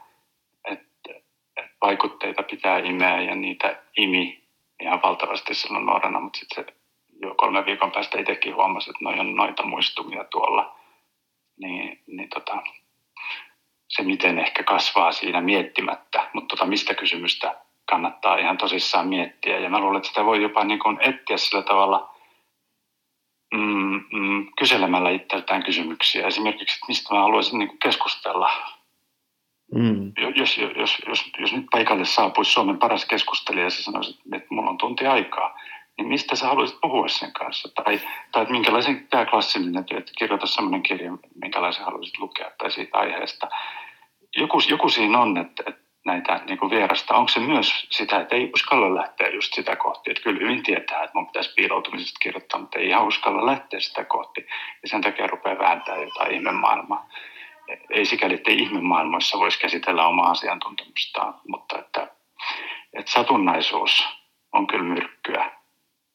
[0.72, 1.14] Että
[1.58, 4.44] et vaikutteita pitää imeä ja niitä imi
[4.82, 6.74] ihan valtavasti silloin nuorena, mutta sitten se
[7.22, 10.80] jo kolme viikon päästä itsekin huomasi, että noin on noita muistumia tuolla.
[11.60, 12.64] Niin, niin tota,
[13.88, 17.56] se miten ehkä kasvaa siinä miettimättä, mutta tota, mistä kysymystä
[17.90, 19.60] kannattaa ihan tosissaan miettiä.
[19.60, 22.16] Ja mä luulen, että sitä voi jopa niin kuin etsiä sillä tavalla
[23.54, 26.28] mm, mm, kyselemällä itseltään kysymyksiä.
[26.28, 28.50] Esimerkiksi, että mistä mä haluaisin niin kuin keskustella
[29.76, 30.14] Mm.
[30.36, 34.48] Jos, jos, jos, jos, jos nyt paikalle saapuisi Suomen paras keskustelija ja se sanoisi, että
[34.50, 35.60] mulla on tunti aikaa,
[35.98, 37.70] niin mistä sä haluaisit puhua sen kanssa?
[37.76, 42.98] Tai, tai että minkälaisen, tämä klassinen, että kirjoita sellainen kirja, minkälaisen haluaisit lukea tai siitä
[42.98, 43.48] aiheesta.
[44.36, 48.36] Joku, joku siinä on, että, että näitä niin kuin vierasta, onko se myös sitä, että
[48.36, 52.60] ei uskalla lähteä just sitä kohti, että kyllä hyvin tietää, että mun pitäisi piiloutumisesta kirjoittaa,
[52.60, 54.48] mutta ei ihan uskalla lähteä sitä kohti,
[54.82, 57.10] ja sen takia rupeaa vääntämään jotain ihme maailmaa
[57.90, 62.08] ei sikäli, että ihmemaailmoissa voisi käsitellä omaa asiantuntemustaan, mutta että,
[62.94, 64.08] että satunnaisuus
[64.54, 65.52] on kyllä myrkkyä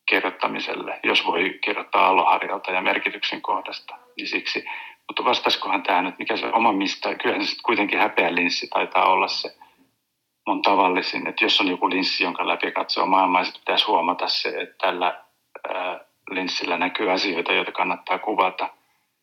[0.09, 4.65] kirjoittamiselle, jos voi kirjoittaa aloharjalta ja merkityksen kohdasta, niin siksi.
[5.09, 9.29] Mutta vastaisikohan tämä nyt, mikä se oma mistä, kyllähän se kuitenkin häpeä linssi taitaa olla
[9.29, 9.57] se
[10.47, 14.49] mun tavallisin, että jos on joku linssi, jonka läpi katsoo maailmaa, sitten pitäisi huomata se,
[14.49, 15.23] että tällä
[15.75, 18.69] ää, linssillä näkyy asioita, joita kannattaa kuvata,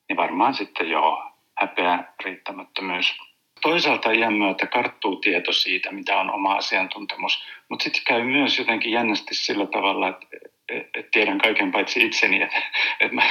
[0.10, 1.24] niin varmaan sitten joo,
[1.58, 3.18] häpeä, riittämättömyys.
[3.62, 8.92] Toisaalta iän myötä karttuu tieto siitä, mitä on oma asiantuntemus, mutta sitten käy myös jotenkin
[8.92, 10.28] jännästi sillä tavalla, että,
[10.70, 12.62] että tiedän kaiken paitsi itseni, että,
[13.00, 13.24] että mä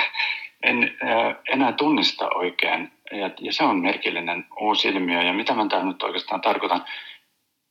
[0.62, 0.96] en
[1.53, 2.92] enää tunnista oikein.
[3.12, 5.22] Ja, ja se on merkillinen uusi ilmiö.
[5.22, 6.85] Ja mitä mä tämä nyt oikeastaan tarkoitan?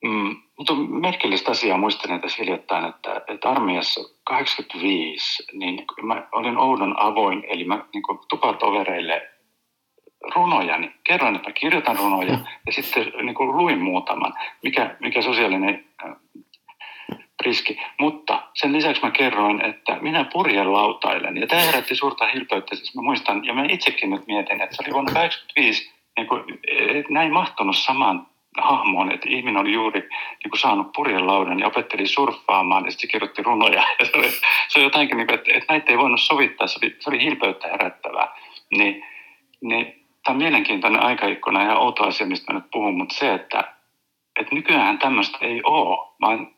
[0.05, 6.99] Mm, mutta merkillistä asiaa muistan tässä hiljattain, että, että armeijassa 85, niin mä olin oudon
[6.99, 9.29] avoin, eli mä niin tupatovereille
[10.35, 15.85] runoja, niin kerroin, että kirjoitan runoja ja sitten niin kuin luin muutaman, mikä, mikä sosiaalinen
[17.45, 17.79] riski.
[17.99, 21.37] Mutta sen lisäksi mä kerroin, että minä purjelautailen.
[21.37, 22.75] Ja tämä herätti suurta hilpeyttä.
[22.75, 26.43] Siis mä muistan, ja mä itsekin nyt mietin, että se oli vuonna 1985, niin kuin,
[27.09, 32.85] näin mahtunut samaan hahmoon, että ihminen oli juuri niin kuin saanut purjelaudan ja opetteli surffaamaan
[32.85, 33.83] ja sitten kirjoitti runoja.
[33.99, 34.29] Ja se, oli,
[34.67, 37.21] se oli jotainkin, niin kuin, että, että näitä ei voinut sovittaa, se oli, se oli
[37.21, 38.27] hilpeyttä herättävää.
[38.77, 39.05] Niin,
[39.61, 39.85] niin
[40.23, 43.73] tämä on mielenkiintoinen aikaikkuna ja outo asia, mistä mä nyt puhun, mutta se, että,
[44.39, 46.56] että nykyään tämmöistä ei ole, vaan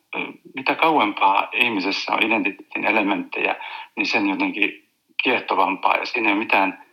[0.56, 3.56] mitä kauempaa ihmisessä on identiteetin elementtejä,
[3.96, 4.90] niin sen jotenkin
[5.24, 6.86] kiehtovampaa ja siinä ei ole mitään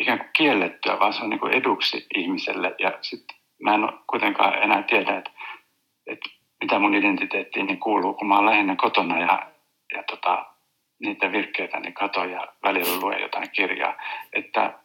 [0.00, 2.74] ikään kuin kiellettyä, vaan se on niin kuin eduksi ihmiselle.
[2.78, 5.30] Ja sitten mä en kuitenkaan enää tiedä, että,
[6.06, 9.52] että mitä mun identiteettiin kuuluu, kun mä oon lähinnä kotona ja,
[9.94, 10.46] ja tota,
[10.98, 13.94] niitä virkkeitä niin katoin ja välillä luen jotain kirjaa.
[14.32, 14.78] Että,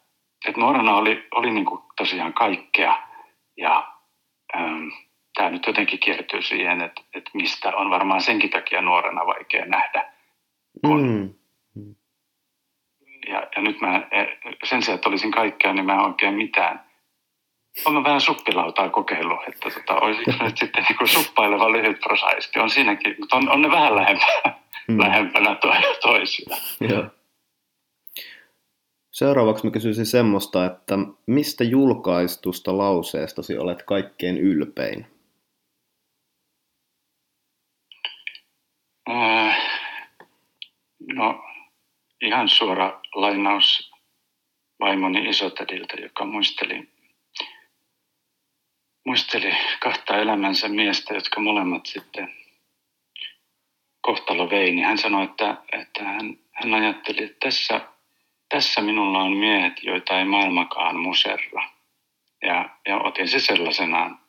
[0.47, 2.97] että nuorena oli, oli niin kuin tosiaan kaikkea
[3.58, 3.93] ja
[4.56, 4.88] ähm,
[5.39, 10.13] tämä nyt jotenkin kiertyy siihen, että, että mistä on varmaan senkin takia nuorena vaikea nähdä.
[10.86, 11.34] Kun,
[11.75, 11.95] mm.
[13.28, 14.25] ja, ja nyt mä, e,
[14.63, 16.86] sen sijaan, että olisin kaikkea, niin mä en oikein mitään.
[17.86, 22.60] Olen vähän suppilautaa kokeillut, että tota, olisiko nyt sitten niin kuin suppaileva lyhyt prosaisti.
[22.60, 24.56] On siinäkin, mutta on, on ne vähän lähempänä,
[24.88, 24.99] mm.
[24.99, 26.62] lähempänä to, toisiaan.
[26.80, 27.06] Joo.
[29.12, 35.06] Seuraavaksi mä kysyisin semmoista, että mistä julkaistusta lauseestasi olet kaikkein ylpein?
[39.10, 39.58] Äh,
[41.13, 41.43] no,
[42.21, 43.91] ihan suora lainaus
[44.79, 46.89] vaimoni isotädiltä, joka muisteli,
[49.05, 52.33] muisteli kahta elämänsä miestä, jotka molemmat sitten
[54.01, 57.81] kohtalo vei, niin hän sanoi, että, että hän, hän ajatteli, että tässä,
[58.49, 61.69] tässä minulla on miehet, joita ei maailmakaan muserra.
[62.41, 64.19] Ja, ja otin se sellaisenaan,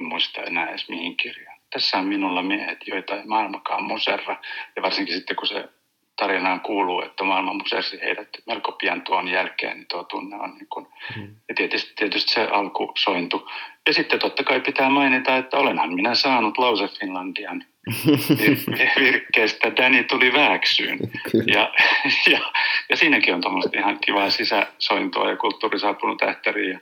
[0.00, 4.36] en muista enää edes mihin kirjaan tässä on minulla miehet, joita ei maailmakaan muserra.
[4.76, 5.68] Ja varsinkin sitten kun se
[6.16, 10.66] tarinaan kuuluu, että maailma musersi heidät melko pian tuon jälkeen, niin tuo tunne on niin
[10.70, 11.36] kuin, mm.
[11.48, 13.48] ja tietysti, tietysti se alku sointu.
[13.86, 17.64] Ja sitten totta kai pitää mainita, että olenhan minä saanut Lause Finlandian
[18.40, 20.98] vir- virkkeestä Danny tuli vääksyyn.
[21.46, 21.72] Ja,
[22.32, 22.40] ja,
[22.88, 26.80] ja, siinäkin on tuommoista ihan kivaa sisäsointoa ja kulttuuri saapunut ähtäriin.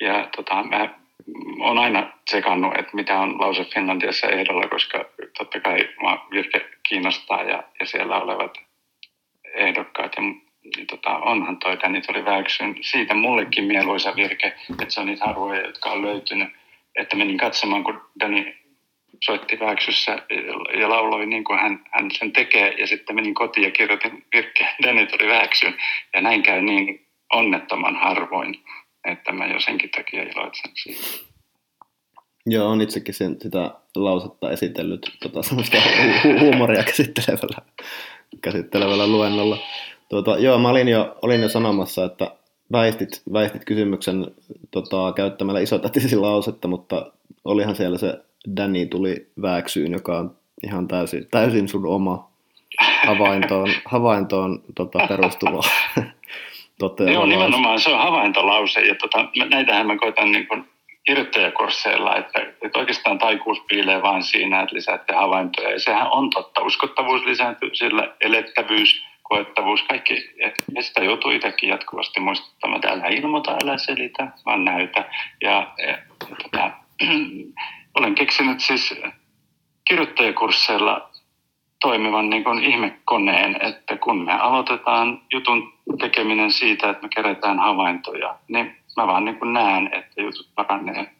[0.00, 0.88] Ja, ja tota, mä
[1.58, 5.04] olen aina tsekannut, että mitä on Lause Finlandiassa ehdolla, koska
[5.38, 8.58] totta kai mä virke kiinnostaa ja, ja siellä olevat
[9.54, 10.12] ehdokkaat.
[10.16, 10.22] Ja,
[10.76, 12.76] niin tota, onhan toi tänne tuli väiksyn.
[12.80, 16.48] Siitä mullekin mieluisa virke, että se on niitä harvoja, jotka on löytynyt.
[16.96, 18.56] Että menin katsomaan, kun Dani
[19.24, 20.22] soitti väiksyssä
[20.80, 22.74] ja lauloi niin kuin hän, hän sen tekee.
[22.78, 25.74] Ja sitten menin kotiin ja kirjoitin virkkeen, Dani tuli väiksyn.
[26.14, 28.64] Ja näin käy niin onnettoman harvoin
[29.04, 31.30] että mä jo senkin takia iloitsen siitä.
[32.46, 37.58] Joo, on itsekin sen, sitä lausetta esitellyt tota, semmoista hu- huumoria käsittelevällä,
[38.40, 39.58] käsittelevällä luennolla.
[40.08, 42.30] Tuota, joo, mä olin jo, olin jo sanomassa, että
[42.72, 44.26] väistit, väistit kysymyksen
[44.70, 47.12] tota, käyttämällä isotätisi lausetta, mutta
[47.44, 48.18] olihan siellä se
[48.56, 52.30] Danny tuli vääksyyn, joka on ihan täysin, täysin sun oma
[53.06, 55.60] havaintoon, havaintoon tota, perustuva
[56.80, 60.64] toteava Joo, nimenomaan se on havaintolause ja tota, näitähän mä koitan niin kuin
[61.06, 65.70] kirjoittajakursseilla, että, että oikeastaan taikuus piilee vain siinä, että lisäätte havaintoja.
[65.70, 66.62] Ja sehän on totta.
[66.62, 70.30] Uskottavuus lisääntyy sillä, elettävyys, koettavuus, kaikki.
[70.74, 75.04] Ja sitä joutuu itsekin jatkuvasti muistuttamaan, että älä ilmoita, älä selitä, vaan näytä.
[75.42, 75.88] Ja, ja,
[76.30, 76.70] ja tota,
[77.98, 78.94] olen keksinyt siis
[79.88, 81.10] kirjoittajakursseilla
[81.80, 88.38] toimivan niin kuin ihmekoneen, että kun me aloitetaan jutun tekeminen siitä, että me kerätään havaintoja,
[88.48, 91.14] niin mä vaan niin kuin näen, että jutut paranee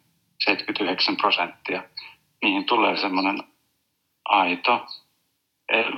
[0.44, 1.82] 79 prosenttia.
[2.42, 3.42] Niihin tulee semmoinen
[4.24, 4.86] aito,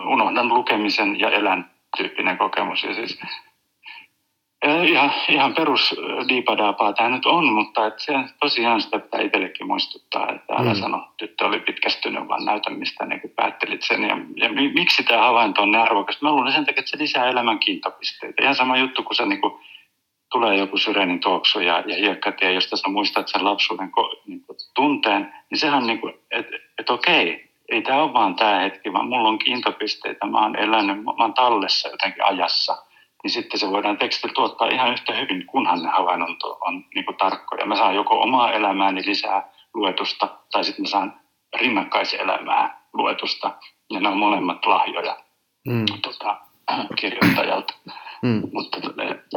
[0.07, 2.85] unohdan lukemisen ja elän tyyppinen kokemus.
[2.85, 3.21] Ja siis
[4.63, 5.95] Ihan, ihan perus
[6.29, 10.81] diipadaapaa tämä nyt on, mutta et se, tosiaan sitä pitää itsellekin muistuttaa, että älä mm.
[10.81, 14.03] sano, tyttö oli pitkästynyt, vaan näytä mistä niin päättelit sen.
[14.03, 16.23] Ja, ja miksi tämä havainto on niin arvokas?
[16.23, 18.43] Mä luulen sen takia, että se lisää elämän kiintopisteitä.
[18.43, 19.55] Ihan sama juttu, kun se niin kuin,
[20.33, 23.91] tulee joku syrenin tuoksu ja, ja hiekkatie, josta sä muistat sen lapsuuden
[24.27, 28.59] niin kuin, tunteen, niin sehän niin kuin, että et okei, ei tämä ole vaan tämä
[28.59, 32.77] hetki, vaan mulla on kiintopisteitä, mä oon elänyt, mä oon tallessa jotenkin ajassa–
[33.23, 37.17] niin sitten se voidaan tekstillä tuottaa ihan yhtä hyvin, kunhan ne havainnot on niin kuin
[37.17, 37.67] tarkkoja.
[37.67, 41.21] Mä saan joko omaa elämääni lisää luetusta, tai sitten mä saan
[41.61, 43.55] rinnakkaiselämää luetusta,
[43.91, 45.17] ja ne on molemmat lahjoja
[45.69, 45.85] mm.
[46.03, 46.41] tota,
[47.01, 47.75] kirjoittajalta.
[48.23, 48.43] Mm.
[48.53, 48.79] Mutta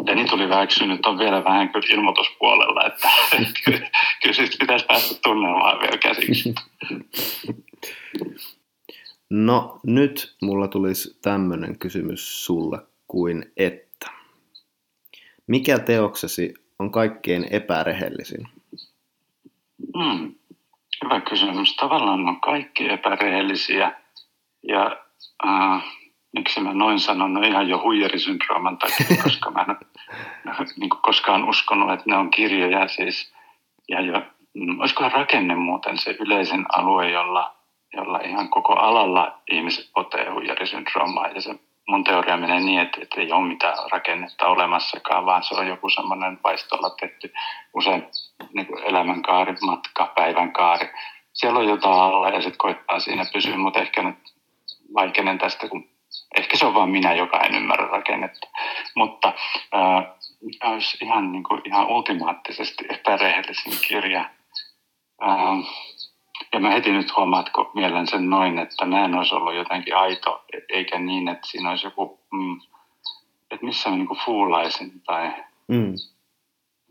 [0.05, 3.09] Deni tuli väiksynyt on vielä vähän kyllä ilmoituspuolella, että
[3.65, 3.89] kyllä,
[4.23, 6.53] kyllä pitäisi päästä tunnelmaan vielä käsiksi.
[9.29, 12.77] No nyt mulla tulisi tämmöinen kysymys sulle
[13.15, 14.11] kuin että.
[15.47, 18.47] Mikä teoksesi on kaikkein epärehellisin?
[19.97, 20.35] Hmm.
[21.03, 21.75] Hyvä kysymys.
[21.75, 23.91] Tavallaan on kaikki epärehellisiä
[24.67, 24.97] ja
[25.47, 25.83] äh,
[26.33, 29.75] miksi mä noin sanon, no ihan jo huijarisyndrooman takia, koska mä en
[30.77, 33.33] niin koskaan uskonut, että ne on kirjoja siis.
[33.89, 34.21] Ja jo,
[34.53, 37.55] mm, olisikohan rakenne muuten se yleisen alue, jolla
[37.93, 41.27] jolla ihan koko alalla ihmiset potee huijarisyndroomaa.
[41.27, 45.55] Ja se mun teoria menee niin, että, että ei ole mitään rakennetta olemassakaan, vaan se
[45.55, 47.33] on joku semmoinen vaistolla tehty
[47.73, 48.07] usein
[48.53, 50.89] niin kuin elämänkaari, matka, päivänkaari.
[51.33, 54.17] Siellä on jotain alla ja sitten koittaa siinä pysyä, mutta ehkä nyt
[54.93, 55.89] vaikeinen tästä, kun
[56.37, 58.47] ehkä se on vain minä, joka en ymmärrä rakennetta.
[58.95, 59.33] Mutta
[59.75, 64.29] äh, olisi ihan, niin kuin, ihan ultimaattisesti epärehellisin kirja.
[65.23, 65.67] Äh,
[66.55, 70.45] ja mä heti nyt huomaatko mielen sen noin, että mä en olisi ollut jotenkin aito,
[70.69, 72.61] eikä niin, että siinä olisi joku, mm,
[73.51, 75.33] että missä mä niin fuulaisin tai
[75.67, 75.93] mm.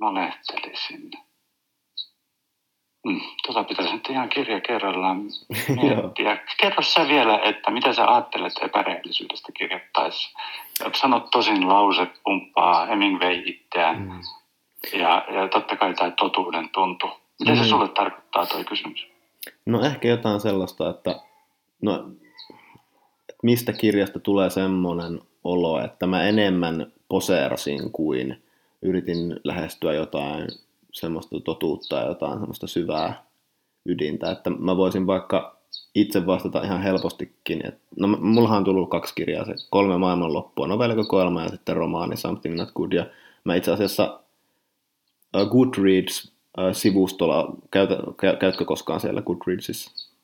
[0.01, 1.11] valehtelisin.
[3.07, 5.17] Mm, tota pitäisi nyt ihan kirja kerrallaan
[5.83, 6.39] miettiä.
[6.61, 10.39] Kerro sä vielä, että mitä sä ajattelet epärehellisyydestä kirjoittaessa.
[10.93, 14.21] Sanot tosin lause, pumppaa Hemingway itseään mm.
[15.01, 17.11] ja, ja totta kai tämä totuuden tuntu.
[17.41, 17.59] Mitä mm.
[17.59, 19.14] se sulle tarkoittaa toi kysymys?
[19.67, 21.21] No ehkä jotain sellaista, että
[21.83, 22.11] no,
[23.43, 28.43] mistä kirjasta tulee semmoinen olo, että mä enemmän poseerasin kuin
[28.83, 30.49] yritin lähestyä jotain
[30.93, 33.25] semmoista totuutta ja jotain semmoista syvää
[33.87, 35.57] ydintä, että mä voisin vaikka
[35.95, 37.67] itse vastata ihan helpostikin.
[37.67, 42.57] Että, no, mullahan on tullut kaksi kirjaa, se kolme maailmanloppua, novellikokoelma ja sitten romaani Something
[42.57, 42.93] Not Good.
[42.93, 43.07] Ja
[43.45, 44.21] mä itse asiassa
[45.37, 45.49] uh,
[46.59, 47.97] Uh, käytä,
[48.41, 50.15] käytkö koskaan siellä Goodreadsissa?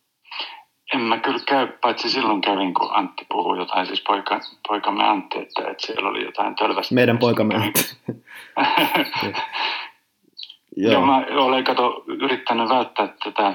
[0.95, 5.39] En mä kyllä käy, paitsi silloin kävin, kun Antti puhui jotain, siis poika, poikamme Antti,
[5.39, 6.95] että, että siellä oli jotain tölvästä.
[6.95, 7.81] Meidän poikamme Antti.
[10.77, 10.93] Joo.
[10.93, 13.55] Joo, mä olen kato, yrittänyt välttää tätä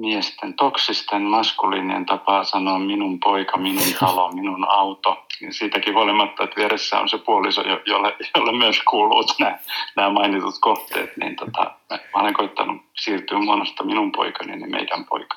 [0.00, 5.24] miesten toksisten maskuliinien tapaa sanoa minun poika, minun talo, minun auto.
[5.40, 9.58] Ja siitäkin huolimatta, että vieressä on se puoliso, jolle, jolle myös kuuluu nämä,
[9.96, 15.36] nämä mainitut kohteet, niin tota, mä olen koittanut siirtyä muodosta minun poikani niin meidän poika.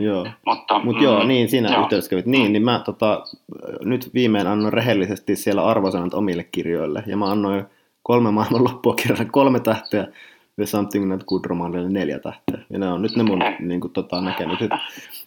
[0.00, 1.82] Joo, mutta Mut mm, joo, niin siinä joo.
[1.82, 2.26] yhteydessä kävit.
[2.26, 3.24] Niin, niin mä tota,
[3.80, 7.64] nyt viimein annoin rehellisesti siellä arvosanat omille kirjoille, ja mä annoin
[8.02, 10.06] kolme maailmanloppua kirjalle kolme tähteä,
[10.58, 12.58] The Something Not Good romaanille neljä tähteä.
[12.70, 14.70] Ja ne on nyt ne mun niin kuin, tota, näkemykset.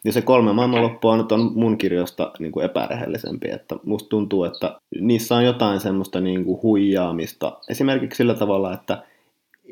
[0.04, 3.52] Ja se kolme maailmanloppua nyt on mun kirjoista niin kuin epärehellisempi.
[3.52, 7.58] Että musta tuntuu, että niissä on jotain semmoista niin kuin huijaamista.
[7.70, 9.04] Esimerkiksi sillä tavalla, että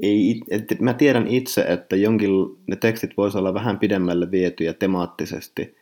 [0.02, 2.32] ei, että mä tiedän itse, että jonkin,
[2.68, 5.76] ne tekstit voisi olla vähän pidemmälle vietyjä temaattisesti,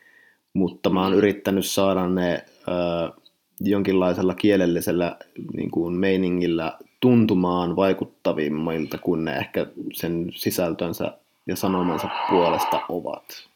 [0.54, 3.22] mutta mä oon yrittänyt saada ne ö,
[3.60, 5.18] jonkinlaisella kielellisellä
[5.54, 11.18] niin kuin meiningillä tuntumaan vaikuttavimmilta kuin ne ehkä sen sisältönsä
[11.48, 13.48] ja sanomansa puolesta ovat.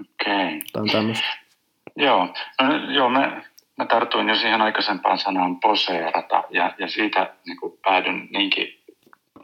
[0.00, 0.46] Okei.
[0.46, 0.60] Okay.
[0.72, 1.26] Tämä on tämmöistä.
[1.96, 2.28] Joo,
[2.62, 3.42] no, joo mä,
[3.78, 8.78] mä tartuin jo siihen aikaisempaan sanaan poseerata ja, ja siitä niin kuin päädyn niinkin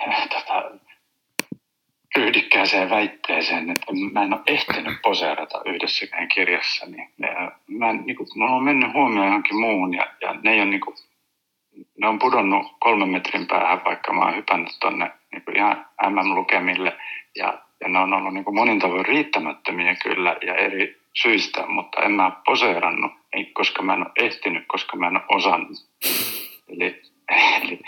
[0.09, 0.71] äh, tota,
[2.17, 6.87] ryhdikkääseen väitteeseen, että mä en ole ehtinyt poseerata yhdessäkään kirjassa.
[6.87, 7.09] Niin,
[7.69, 10.71] mä en, niin kuin, mulla on mennyt huomioon johonkin muun ja, ja ne ei ole
[10.71, 10.97] niin kuin,
[12.01, 16.97] ne on pudonnut kolmen metrin päähän, vaikka mä oon hypännyt tonne niin kuin ihan MM-lukemille.
[17.37, 22.03] Ja, ja ne on ollut niin kuin monin tavoin riittämättömiä kyllä ja eri syistä, mutta
[22.03, 25.77] en mä poseerannut, ei, koska mä en ole ehtinyt, koska mä en ole osannut.
[26.69, 27.03] Eli,
[27.63, 27.81] eli,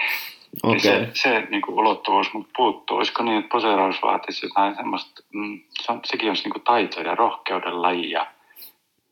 [0.63, 0.79] okay.
[0.79, 2.97] se, se niin kuin ulottuvuus mut puuttuu.
[2.97, 7.01] Olisiko niin, että poseeraus vaatisi jotain semmoista, mm, se on, sekin olisi niin kuin taito
[7.01, 8.11] ja rohkeuden laji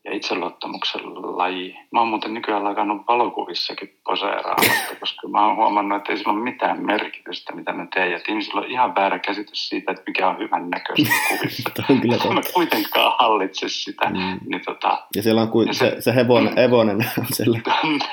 [0.05, 1.01] ja itseluottamuksen
[1.37, 1.75] laji.
[1.91, 6.43] Mä oon muuten nykyään alkanut valokuvissakin poseeraamatta, koska mä oon huomannut, että ei sillä ole
[6.43, 8.11] mitään merkitystä, mitä mä teen.
[8.11, 11.69] Ja ihmisillä on ihan väärä käsitys siitä, että mikä on hyvän näköistä kuvissa.
[11.89, 14.09] on kyllä mä kuitenkaan hallitse sitä.
[14.09, 14.39] Mm.
[14.49, 16.57] Niin tota, ja siellä on kuin, se, se, hevonen, mm.
[16.57, 17.59] hevonen on siellä,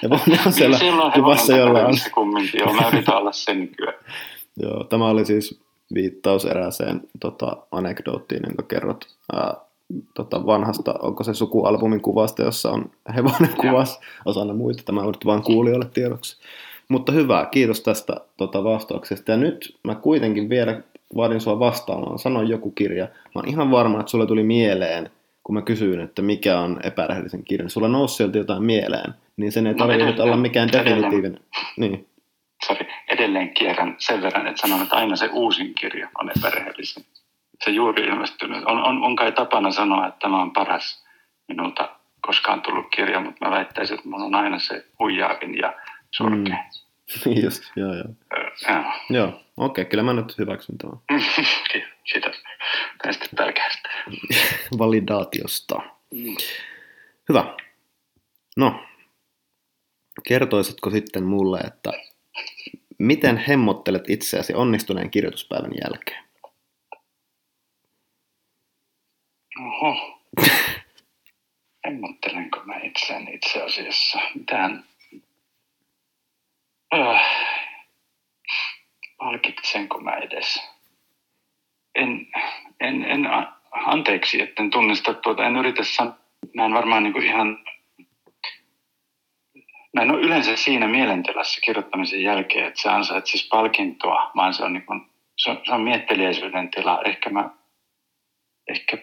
[0.03, 1.95] hevonen on siellä niin on kuvassa, jolla on.
[2.15, 3.95] Kumminkin, joo, mä yritän olla sen nykyään.
[4.57, 5.63] joo, tämä oli siis
[5.95, 9.05] viittaus erääseen tota, anekdoottiin, jonka kerrot.
[9.33, 9.55] Ää,
[10.15, 14.83] tota vanhasta, onko se sukualbumin kuvasta, jossa on hevonen kuvas osana muita.
[14.83, 16.37] Tämä on nyt vain kuulijoille tiedoksi.
[16.89, 19.31] Mutta hyvä, kiitos tästä tota, vastauksesta.
[19.31, 20.81] Ja nyt mä kuitenkin vielä
[21.17, 22.19] vaadin sua vastaamaan.
[22.19, 23.05] Sanoin joku kirja.
[23.05, 25.11] Mä oon ihan varma, että sulle tuli mieleen,
[25.45, 27.71] kun mä kysyin, että mikä on epärehellisen kirjan.
[27.71, 31.41] Sulla nousi sieltä jotain mieleen, niin sen ei no tarvitse nyt olla mikään definitiivinen.
[31.77, 32.07] Niin.
[32.67, 37.05] Sorry, edelleen kierrän sen verran, että sanon, että aina se uusin kirja on epärehellisen
[37.65, 38.65] se juuri ilmestynyt.
[38.67, 41.05] On, on, on kai tapana sanoa, että tämä on paras
[41.49, 45.75] minulta koskaan tullut kirja, mutta mä väittäisin, että minulla on aina se huijaavin ja
[46.11, 46.57] surkea.
[46.57, 47.33] Mm.
[47.45, 48.09] Just, joo, joo.
[48.69, 48.85] joo.
[49.11, 50.99] Joo, okei, okay, kyllä mä nyt hyväksyn tämän.
[52.13, 52.43] Kiitos
[53.03, 53.89] tästä tärkeästä.
[54.79, 55.75] Validaatiosta.
[56.15, 56.37] Mm.
[57.29, 57.45] Hyvä.
[58.57, 58.85] No,
[60.29, 61.93] kertoisitko sitten mulle, että
[62.99, 66.25] miten hemmottelet itseäsi onnistuneen kirjoituspäivän jälkeen?
[69.61, 70.23] Oho.
[71.87, 74.21] Hemmottelenko mä itseäni itse asiassa?
[74.35, 74.85] Mitään?
[76.95, 77.21] Öh.
[79.19, 80.61] Palkitsenko mä edes?
[81.95, 82.27] En,
[82.81, 83.27] en, en,
[84.23, 86.17] anteeksi, etten tunnista tuota, en yritä sanoa,
[86.55, 87.59] mä en varmaan niin kuin ihan,
[89.93, 94.73] mä en ole yleensä siinä mielentilassa kirjoittamisen jälkeen, että se ansaitsisi palkintoa, vaan se on,
[94.73, 95.01] niin kuin,
[95.39, 97.03] se on, se on mietteliäisyyden tila.
[97.05, 97.51] Ehkä mä,
[98.69, 98.99] ehkä,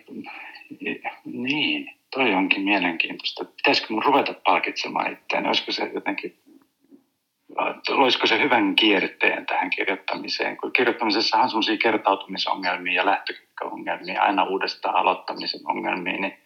[1.26, 3.46] niin, toi onkin mielenkiintoista.
[3.46, 5.48] Pitäisikö mun ruveta palkitsemaan itseäni?
[5.48, 6.40] Olisiko se jotenkin
[7.90, 14.96] loisiko se hyvän kierteen tähän kirjoittamiseen, kun kirjoittamisessa on sellaisia kertautumisongelmia ja lähtöongelmia, aina uudestaan
[14.96, 16.38] aloittamisen ongelmia, niin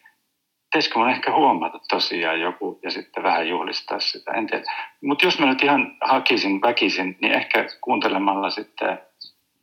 [0.64, 4.64] pitäisikö mun ehkä huomata tosiaan joku ja sitten vähän juhlistaa sitä, en tiedä.
[5.02, 8.98] Mutta jos mä nyt ihan hakisin väkisin, niin ehkä kuuntelemalla sitten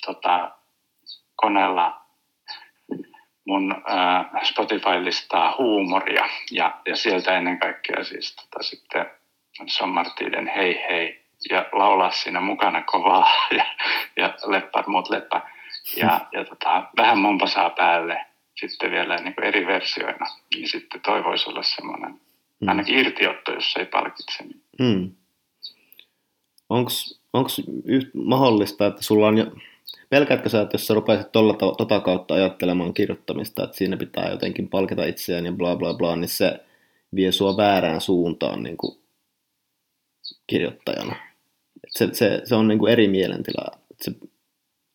[0.06, 0.52] tota,
[1.36, 2.02] koneella
[3.47, 9.06] mun äh, Spotify-listaa huumoria ja, ja sieltä ennen kaikkea siis tota, sitten
[9.68, 13.28] Son Martinen Hei Hei ja laulaa siinä mukana kovaa
[13.58, 13.66] ja,
[14.18, 15.42] ja leppä, muut leppä.
[15.98, 18.26] Ja, ja tota, vähän mompasaa päälle
[18.60, 20.26] sitten vielä niin kuin eri versioina,
[20.56, 22.22] niin sitten toi voisi olla semmoinen
[22.60, 22.68] mm.
[22.68, 24.44] ainakin irtiotto, jos ei palkitse.
[24.44, 24.62] Niin.
[24.80, 25.12] Mm.
[26.70, 26.92] Onko
[28.14, 29.46] mahdollista, että sulla on jo,
[30.10, 34.70] pelkäätkö sä, että jos sä rupaisit tolla, tota kautta ajattelemaan kirjoittamista, että siinä pitää jotenkin
[34.70, 36.60] palkita itseään ja bla bla bla, niin se
[37.16, 38.98] vie sua väärään suuntaan niin kuin
[40.48, 41.16] kirjoittajana?
[41.92, 43.72] Se, se, se on niin kuin eri mielentila.
[43.92, 44.12] Että se,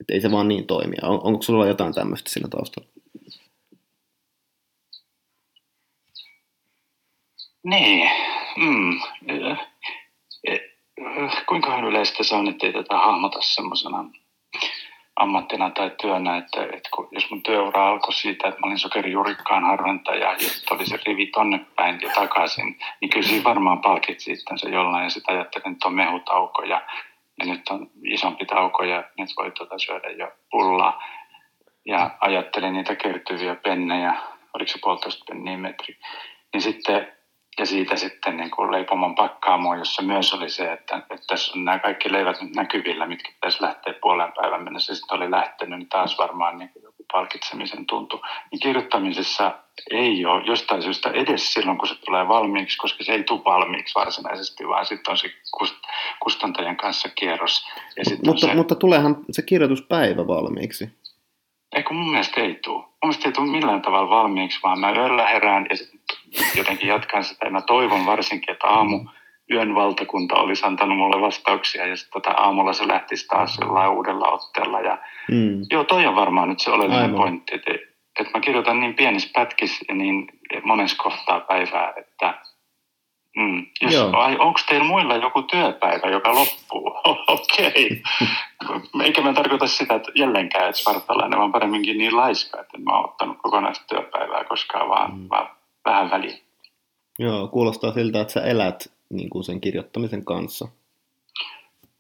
[0.00, 1.00] että ei se vaan niin toimia.
[1.02, 2.88] On, onko sulla jotain tämmöistä siinä taustalla?
[7.64, 8.10] Niin.
[8.56, 9.00] Mm.
[11.48, 14.04] Kuinka yleistä se on, että ei tätä hahmota semmoisena
[15.16, 19.64] ammattina tai työnä, että, että kun, jos mun työura alkoi siitä, että mä olin sokerijuurikkaan
[19.64, 24.32] harventaja ja sitten oli se rivi tonne päin ja takaisin, niin kyllä siinä varmaan palkitsi
[24.32, 26.82] itsensä jollain ja sitten ajattelin, että on mehutauko ja,
[27.38, 31.02] ja nyt on isompi tauko ja nyt voi tuota syödä jo pullaa.
[31.86, 34.14] Ja ajattelin niitä kertyviä pennejä,
[34.54, 35.98] oliko se puolitoista penniä metri.
[36.52, 37.15] Niin sitten
[37.58, 41.64] ja siitä sitten niin kuin leipomon pakkaamo, jossa myös oli se, että, että tässä on
[41.64, 44.94] nämä kaikki leivät nyt näkyvillä, mitkä pitäisi lähteä puolen päivän mennessä.
[44.94, 48.20] Sitten oli lähtenyt, niin taas varmaan niin kuin joku palkitsemisen tuntu.
[48.52, 49.58] Niin kirjoittamisessa
[49.90, 53.94] ei ole jostain syystä edes silloin, kun se tulee valmiiksi, koska se ei tule valmiiksi
[53.94, 55.28] varsinaisesti, vaan sitten on se
[56.20, 57.66] kustantajan kanssa kierros.
[57.96, 58.54] Ja mutta, se...
[58.54, 60.90] mutta tuleehan se kirjoituspäivä valmiiksi.
[61.76, 62.78] Eikö mun mielestä ei tule.
[62.78, 65.76] Mun mielestä ei tule millään tavalla valmiiksi, vaan mä yöllä herään ja
[66.56, 67.46] jotenkin jatkan sitä.
[67.46, 69.04] Ja mä toivon varsinkin, että aamu
[69.50, 74.28] yön valtakunta olisi antanut mulle vastauksia ja sitten tota, aamulla se lähtisi taas jollain uudella
[74.28, 74.80] otteella.
[74.80, 74.98] Ja,
[75.30, 75.60] mm.
[75.70, 77.16] Joo, toi on varmaan nyt se oleellinen Aivan.
[77.16, 77.72] pointti, että,
[78.20, 80.26] että mä kirjoitan niin pienissä pätkissä ja niin
[80.64, 82.34] monessa kohtaa päivää, että
[83.36, 83.66] Mm.
[83.80, 83.94] Jos,
[84.38, 86.86] onko teillä muilla joku työpäivä, joka loppuu?
[87.28, 88.02] Okei.
[88.64, 89.04] Okay.
[89.04, 92.96] Eikä mä tarkoita sitä, että jälleenkään, että spartalainen, vaan paremminkin niin laiska, että en mä
[92.96, 95.26] oon ottanut kokonaista työpäivää koskaan, vaan, mm.
[95.30, 95.50] vaan
[95.84, 96.38] vähän väliin.
[97.18, 100.68] Joo, kuulostaa siltä, että sä elät niin kuin sen kirjoittamisen kanssa.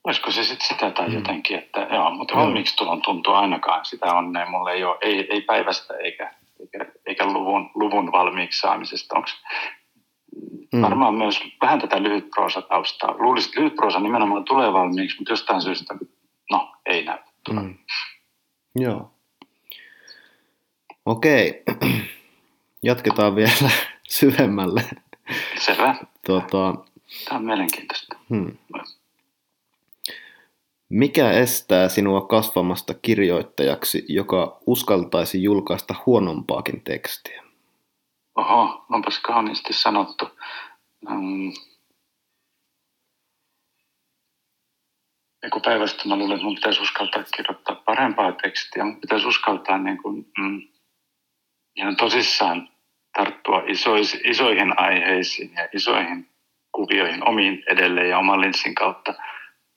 [0.04, 1.14] Olisiko se sitten sitä tai mm.
[1.14, 2.42] jotenkin, että joo, mutta joo.
[2.42, 4.50] valmiiksi tulon tuntuu ainakaan sitä onnea.
[4.50, 9.16] Mulla ei ole, ei, ei päivästä eikä, eikä, eikä luvun, luvun valmiiksi saamisesta.
[9.16, 9.28] Onko
[10.76, 10.82] Mm.
[10.82, 13.14] Varmaan myös vähän tätä lyhytproosataustaa.
[13.18, 15.94] Luulisin, että lyhytproosa nimenomaan tulee valmiiksi, mutta jostain syystä,
[16.50, 17.18] no, ei näy.
[17.50, 17.74] Mm.
[18.76, 19.10] Joo.
[21.06, 21.62] Okei.
[22.82, 23.70] Jatketaan vielä
[24.08, 24.84] syvemmälle.
[25.58, 25.94] Selvä.
[26.26, 26.74] Tuota,
[27.28, 28.16] Tämä on mielenkiintoista.
[28.30, 28.56] Hmm.
[30.88, 37.42] Mikä estää sinua kasvamasta kirjoittajaksi, joka uskaltaisi julkaista huonompaakin tekstiä?
[38.36, 40.28] Oho, onpas kauniisti sanottu.
[41.10, 41.52] Um,
[45.52, 50.02] kun päivästä mä luulen, että mun pitäisi uskaltaa kirjoittaa parempaa tekstiä, mun pitäisi uskaltaa niin
[50.02, 50.62] kuin, mm,
[51.76, 52.68] ihan tosissaan
[53.16, 56.28] tarttua isois, isoihin aiheisiin ja isoihin
[56.72, 59.14] kuvioihin omiin edelleen ja oman linssin kautta.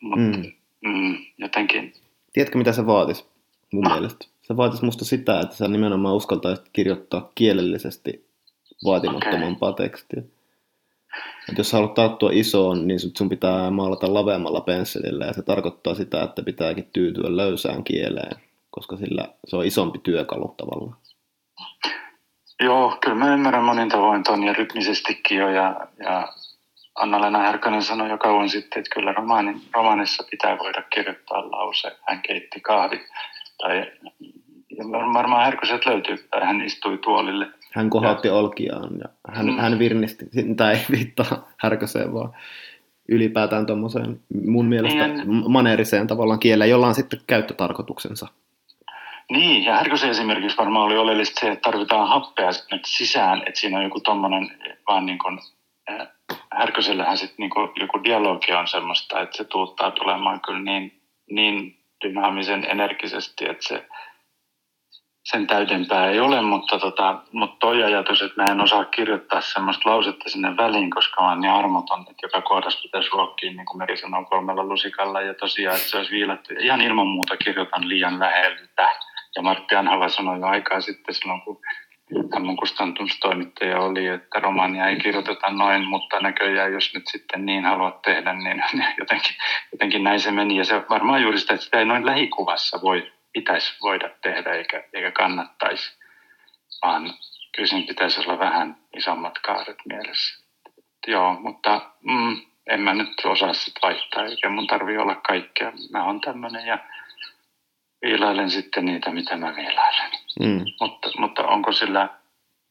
[0.02, 0.52] Mutta mm.
[0.86, 1.94] mm, jotenkin...
[2.34, 3.26] Tiedätkö, mitä se vaatisi
[3.74, 3.90] mun no.
[3.90, 4.26] mielestä?
[4.42, 8.30] Se vaatisi musta sitä, että sä nimenomaan uskaltaisit kirjoittaa kielellisesti
[8.86, 9.86] vaatimattomampaa okay.
[9.86, 10.24] tekstiä.
[11.50, 16.24] Et jos haluat tarttua isoon, niin sun pitää maalata laveammalla pensselillä ja se tarkoittaa sitä,
[16.24, 20.98] että pitääkin tyytyä löysään kieleen, koska sillä se on isompi työkalu tavallaan.
[22.64, 26.34] Joo, kyllä mä ymmärrän monin tavoin ton ja rytmisestikin jo ja, ja
[26.96, 32.22] Anna-Lena Härkönen sanoi jo kauan sitten, että kyllä romaanin, romaanissa pitää voida kirjoittaa lause, hän
[32.22, 33.02] keitti kahvit.
[33.58, 33.92] Tai
[34.92, 39.58] varmaan Härköset löytyy, tai hän istui tuolille– Hän kohautti ja, olkiaan ja hän, mm.
[39.58, 40.26] hän virnisti,
[40.58, 42.34] tai ei viittaa härköseen, vaan
[43.10, 48.28] ylipäätään tuommoiseen mun mielestä niin, maneeriseen tavallaan kieleen, jolla on sitten käyttötarkoituksensa.
[49.32, 52.50] Niin, ja Härkösen esimerkiksi varmaan oli oleellista se, että tarvitaan happea
[52.86, 54.52] sisään, että siinä on joku tommonen
[54.88, 55.40] vaan niin kuin,
[55.92, 56.08] äh,
[56.52, 61.02] Härkösellähän sitten niin joku dialogi on semmoista, että se tuuttaa tulemaan kyllä niin,
[61.32, 63.86] niin dynaamisen energisesti, että se
[65.32, 69.90] sen täydempää ei ole, mutta, tota, mutta toi ajatus, että mä en osaa kirjoittaa semmoista
[69.90, 73.78] lausetta sinne väliin, koska mä oon niin armoton, että joka kohdassa pitäisi ruokkia, niin kuin
[73.78, 76.54] Meri sanoo, kolmella lusikalla ja tosiaan, että se olisi viilattu.
[76.60, 78.90] Ihan ilman muuta kirjoitan liian läheltä.
[79.36, 81.62] Ja Martti Anhala sanoi jo aikaa sitten silloin, kun
[82.34, 87.66] hän mun kustannustoimittaja oli, että romaania ei kirjoiteta noin, mutta näköjään jos nyt sitten niin
[87.66, 88.64] haluat tehdä, niin
[89.00, 89.36] jotenkin,
[89.72, 90.58] jotenkin näin se meni.
[90.58, 94.84] Ja se varmaan juuri sitä, että sitä ei noin lähikuvassa voi pitäisi voida tehdä eikä,
[94.94, 95.98] eikä kannattaisi,
[96.82, 97.14] vaan
[97.56, 100.44] kyllä siinä pitäisi olla vähän isommat kaaret mielessä.
[101.08, 105.72] Joo, mutta mm, en mä nyt osaa sitä vaihtaa, eikä mun tarvi olla kaikkea.
[105.92, 106.78] Mä oon tämmöinen ja
[108.02, 110.12] viilailen sitten niitä, mitä mä viilailen.
[110.40, 110.66] Mm.
[110.80, 112.10] Mutta, mutta onko, sillä,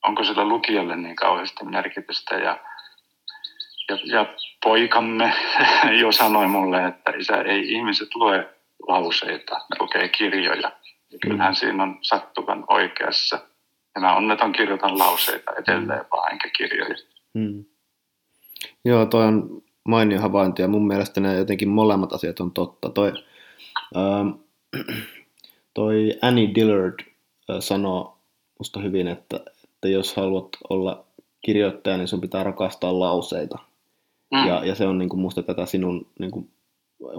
[0.03, 2.59] onko sillä lukijalle niin kauheasti merkitystä ja
[3.89, 4.27] ja, ja
[4.63, 5.35] poikamme
[6.01, 8.58] jo sanoi mulle, että isä, ei ihmiset lue
[8.89, 10.73] lauseita, ne lukee kirjoja.
[11.13, 11.57] Ja kyllähän mm.
[11.57, 13.39] siinä on sattuvan oikeassa.
[13.95, 16.95] Ja mä onneton kirjoitan lauseita edelleen vaan, enkä kirjoja.
[17.35, 17.65] Mm.
[18.85, 22.91] Joo, toi on mainio havainto ja mun mielestä ne jotenkin molemmat asiat on totta.
[22.91, 23.13] Toi,
[23.97, 24.29] ähm,
[25.75, 28.19] toi Annie Dillard äh, sanoo
[28.59, 31.05] musta hyvin, että, että jos haluat olla
[31.45, 33.59] kirjoittaja, niin sun pitää rakastaa lauseita.
[34.31, 34.47] Mm.
[34.47, 36.51] Ja, ja se on niin kuin musta tätä sinun niin kuin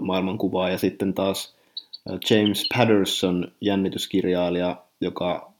[0.00, 0.70] maailmankuvaa.
[0.70, 1.56] Ja sitten taas
[2.30, 5.52] James Patterson, jännityskirjailija, joka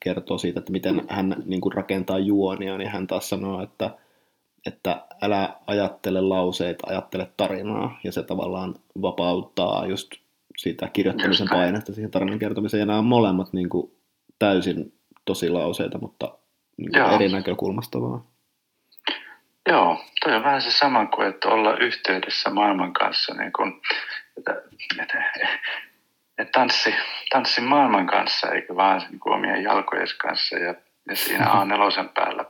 [0.00, 3.90] kertoo siitä, että miten hän niin kuin rakentaa juonia, niin hän taas sanoo, että,
[4.66, 10.10] että älä ajattele lauseita, ajattele tarinaa, ja se tavallaan vapauttaa just
[10.56, 13.92] siitä kirjoittamisen painetta siihen tarinan kertomiseen, ja nämä on molemmat niin kuin
[14.38, 14.92] täysin
[15.24, 16.38] tosi lauseita, mutta
[16.76, 18.29] niin kuin eri näkökulmasta vaan.
[19.70, 23.80] Joo, toi on vähän se sama kuin, että olla yhteydessä maailman kanssa, niin kun,
[24.38, 24.62] että,
[25.02, 25.24] että,
[26.38, 26.94] että tanssi,
[27.30, 30.58] tanssi maailman kanssa, eikä vaan niin kuin omien jalkojen kanssa.
[30.58, 30.74] Ja,
[31.08, 32.44] ja siinä A4 päällä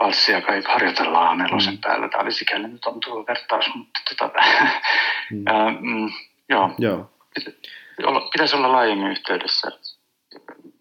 [0.00, 1.78] valssia kai harjoitellaan A4 mm.
[1.78, 2.08] päällä.
[2.08, 4.38] Tämä oli sikäli nyt on tuo vertaus, mutta tota,
[5.30, 5.42] mm.
[5.54, 6.10] ää, mm,
[6.48, 6.74] joo.
[6.78, 7.10] joo.
[8.32, 9.70] Pitäisi olla laajemmin yhteydessä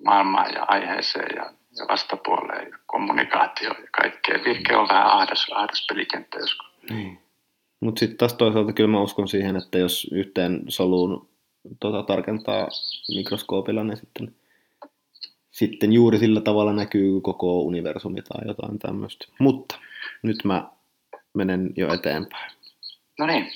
[0.05, 4.39] maailmaan ja aiheeseen ja ja vastapuoleen ja kommunikaatio ja kaikkea.
[4.45, 6.67] Virke on vähän ahdas, ahdas pelikenttä joskus.
[6.89, 7.19] Niin.
[7.79, 11.29] Mutta sitten taas toisaalta kyllä mä uskon siihen, että jos yhteen soluun
[11.79, 12.67] tota, tarkentaa
[13.15, 14.35] mikroskoopilla, niin sitten,
[15.51, 19.25] sitten juuri sillä tavalla näkyy koko universumi tai jotain tämmöistä.
[19.39, 19.79] Mutta
[20.21, 20.69] nyt mä
[21.33, 22.51] menen jo eteenpäin.
[23.19, 23.51] No niin.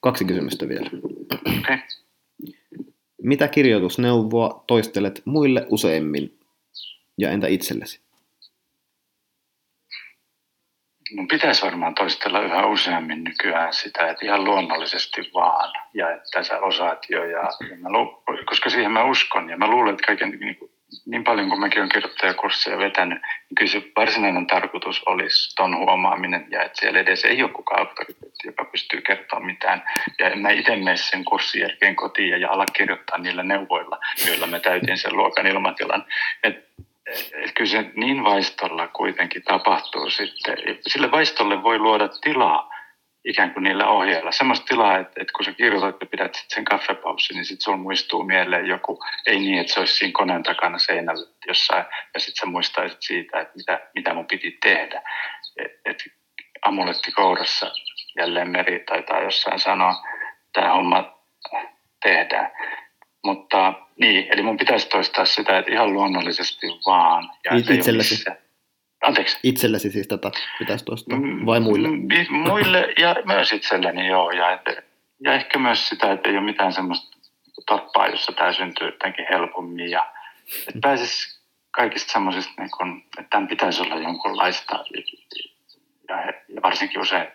[0.00, 0.90] Kaksi kysymystä vielä.
[1.58, 1.78] Okay.
[3.22, 6.38] Mitä kirjoitusneuvoa toistelet muille useimmin
[7.18, 8.04] ja entä itsellesi?
[11.16, 15.72] Mun pitäisi varmaan toistella yhä useammin nykyään sitä, että ihan luonnollisesti vaan.
[15.94, 17.24] Ja että sä osaat jo.
[17.24, 19.50] Ja, ja mä lu, koska siihen mä uskon.
[19.50, 20.70] Ja mä luulen, että kaiken, niin, kuin,
[21.06, 26.46] niin paljon kuin mäkin olen kirjoittajakursseja vetänyt, niin kyllä se varsinainen tarkoitus olisi ton huomaaminen.
[26.50, 29.82] Ja että siellä edes ei ole kukaan auktoriteetti, joka pystyy kertoa mitään.
[30.18, 34.60] Ja mä itse mene sen kurssin jälkeen kotiin ja ala kirjoittaa niillä neuvoilla, joilla mä
[34.60, 36.04] täytin sen luokan ilmatilan.
[36.42, 36.64] Et
[37.54, 40.56] kyllä se niin vaistolla kuitenkin tapahtuu sitten.
[40.88, 42.74] Sille vaistolle voi luoda tilaa
[43.24, 44.32] ikään kuin niillä ohjeilla.
[44.32, 47.78] Semmoista tilaa, että, että kun sä kirjoitat ja pidät sit sen kaffepaussin, niin sitten sulla
[47.78, 51.84] muistuu mieleen joku, ei niin, että se olisi siinä koneen takana seinällä jossain,
[52.14, 55.02] ja sitten sä muistaisit siitä, että mitä, mitä mun piti tehdä.
[55.56, 56.04] Et, et
[56.62, 57.70] amuletti kourassa
[58.18, 59.94] jälleen meri taitaa jossain sanoa,
[60.52, 61.18] tämä homma
[62.02, 62.50] tehdään.
[63.24, 67.30] Mutta niin, eli mun pitäisi toistaa sitä, että ihan luonnollisesti vaan.
[67.44, 68.24] Ja itsellesi?
[69.02, 69.38] Anteeksi?
[69.42, 71.88] Itsellesi siis tätä pitäisi toistaa, mm, vai muille?
[71.88, 72.08] Mm,
[72.48, 74.30] muille ja myös itselleni, joo.
[74.30, 74.60] Ja, et,
[75.24, 77.18] ja ehkä myös sitä, että ei ole mitään semmoista
[77.66, 79.90] tappaa, jossa tämä syntyy jotenkin helpommin.
[79.90, 80.12] Ja
[80.68, 84.84] että pääsisi kaikista semmoisista, niin kun, että tämän pitäisi olla jonkunlaista.
[86.08, 86.16] Ja,
[86.48, 87.28] ja varsinkin usein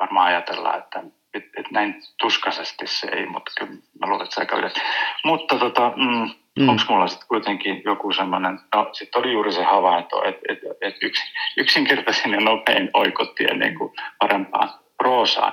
[0.00, 1.02] varmaan ajatellaan, että
[1.34, 4.80] et, et näin tuskaisesti se ei, mutta kyllä mä luulen, että se aika yleensä.
[5.24, 6.68] Mutta tota, mm, mm.
[6.68, 10.96] onko mulla sitten kuitenkin joku semmoinen, no sitten oli juuri se havainto, että et, et
[11.02, 15.52] yksin, yksinkertaisin ja nopein oikotie niin kuin parempaan proosaan,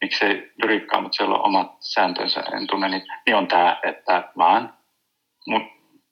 [0.00, 4.74] miksei lyrikkaa, mutta siellä on omat sääntönsä, en tunne niin, niin on tämä, että vaan
[5.46, 5.62] mut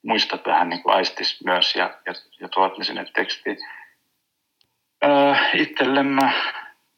[0.03, 3.57] muistat vähän niin kuin aistis myös ja, ja, ja tuot ne sinne tekstiin.
[5.05, 6.33] Öö, itselle mä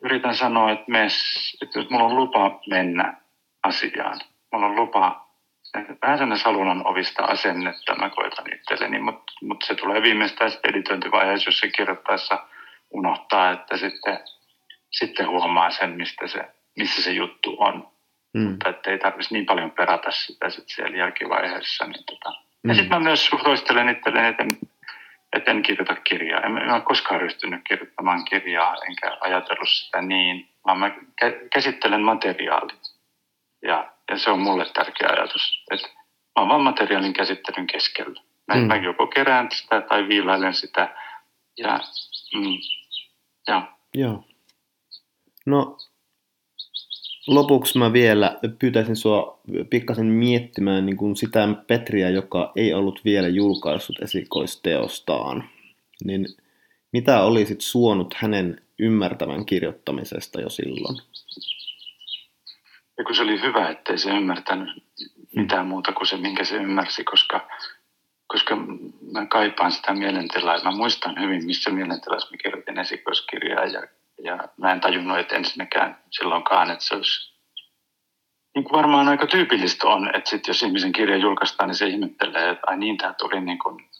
[0.03, 1.15] yritän sanoa, että, mes,
[1.63, 3.15] että mulla on lupa mennä
[3.63, 4.21] asiaan.
[4.53, 5.31] Mulla on lupa,
[5.75, 11.49] vähän sellainen salunan ovista asennetta mä koitan itselleni, mutta mut se tulee viimeistään sitten editointivaiheessa,
[11.49, 12.47] jos se kirjoittaessa
[12.91, 14.19] unohtaa, että sitten,
[14.91, 16.45] sitten huomaa sen, mistä se,
[16.77, 17.89] missä se juttu on.
[18.35, 18.43] Mm.
[18.43, 21.87] Mutta että ei tarvitsisi niin paljon perata sitä sit siellä jälkivaiheessa.
[21.87, 22.31] Niin tota.
[22.31, 22.69] mm.
[22.69, 24.45] Ja sitten mä myös toistelen itselleni, että
[25.37, 26.41] että en kirjoita kirjaa.
[26.41, 30.91] En, en ole koskaan ryhtynyt kirjoittamaan kirjaa, enkä ajatellut sitä niin, vaan mä
[31.53, 32.76] käsittelen materiaalia.
[33.62, 38.20] Ja, ja se on mulle tärkeä ajatus, että mä oon vaan materiaalin käsittelyn keskellä.
[38.47, 38.66] Mä, mm.
[38.66, 40.95] mä joko kerään sitä tai viilailen sitä.
[41.59, 41.81] Ja,
[42.35, 42.59] mm,
[43.49, 43.62] ja.
[43.95, 44.24] Joo.
[45.47, 45.76] No
[47.27, 49.41] lopuksi mä vielä pyytäisin sua
[49.71, 55.45] pikkasen miettimään niin kuin sitä Petriä, joka ei ollut vielä julkaissut esikoisteostaan.
[56.05, 56.27] Niin
[56.93, 60.97] mitä olisit suonut hänen ymmärtävän kirjoittamisesta jo silloin?
[62.99, 64.85] Ja kun se oli hyvä, ettei se ymmärtänyt
[65.37, 67.49] mitään muuta kuin se, minkä se ymmärsi, koska,
[68.27, 68.57] koska
[69.12, 70.64] mä kaipaan sitä mielentilaa.
[70.64, 73.83] Mä muistan hyvin, missä mielentilassa mä kirjoitin esikoiskirjaa ja
[74.23, 77.31] ja mä en tajunnut, että ensinnäkään silloinkaan, että se olisi
[78.55, 82.51] niin kuin varmaan aika tyypillistä on, että sit jos ihmisen kirja julkaistaan, niin se ihmettelee,
[82.51, 83.91] että ai niin, tämä tuli niin kuin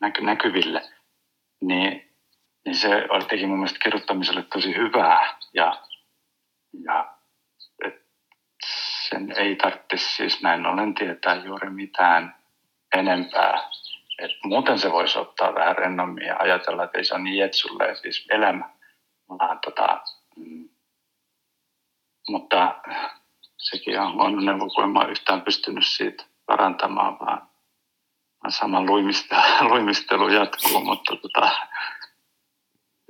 [0.00, 0.82] näky- näkyville.
[1.60, 2.14] Niin,
[2.64, 2.88] niin se
[3.28, 5.82] teki mun mielestä kirjoittamiselle tosi hyvää ja,
[6.84, 7.14] ja
[7.84, 8.06] et
[9.08, 12.36] sen ei tarvitse siis näin ollen tietää juuri mitään
[12.96, 13.70] enempää.
[14.18, 17.94] Et muuten se voisi ottaa vähän rennommin ja ajatella, että ei se ole niin jetsulle
[17.94, 18.77] siis elämä
[19.28, 20.00] vaan, tota,
[20.36, 20.68] mm,
[22.28, 22.74] mutta
[23.56, 27.48] sekin on huono neuvo, kun en mä yhtään pystynyt siitä parantamaan, vaan,
[28.42, 28.82] vaan sama
[29.70, 31.50] luimistelu jatkuu, mutta tota,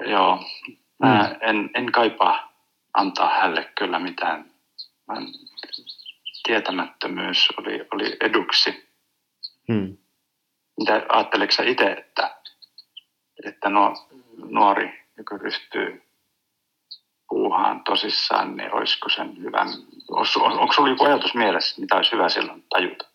[0.07, 0.45] joo,
[0.99, 1.37] mä mm.
[1.41, 2.53] en, en kaipaa
[2.95, 4.51] antaa hänelle kyllä mitään.
[5.07, 5.15] Mä,
[6.43, 8.89] tietämättömyys oli, oli eduksi.
[9.73, 9.97] Hmm.
[10.79, 12.37] Mitä ajatteleksä itse, että,
[13.45, 16.08] että nuo, nuori, joka ryhtyy
[17.29, 19.67] puuhaan tosissaan, niin olisiko sen hyvä,
[20.11, 23.09] onko, onko sinulla joku ajatus mielessä, mitä olisi hyvä silloin tajuta?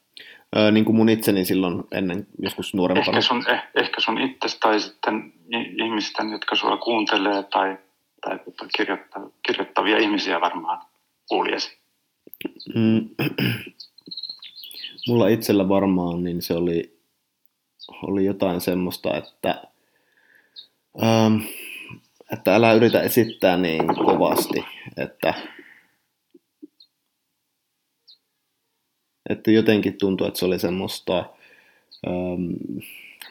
[0.56, 3.18] Öö, niin kuin mun itseni silloin ennen joskus nuorempana.
[3.18, 5.34] Ehkä sun, eh, ehkä sun itsestä tai sitten
[5.86, 7.78] ihmisten, jotka sua kuuntelee tai,
[8.22, 10.82] tai tota kirjoitta, kirjoittavia ihmisiä varmaan
[11.30, 11.78] kuulijasi.
[12.76, 13.10] Mm.
[15.08, 16.98] Mulla itsellä varmaan niin se oli,
[18.04, 19.64] oli jotain semmoista, että
[21.04, 21.36] ähm,
[22.34, 24.66] että älä yritä esittää niin kovasti,
[24.98, 25.34] että,
[29.30, 31.26] että jotenkin tuntuu, että se oli semmoista
[32.08, 32.52] ähm,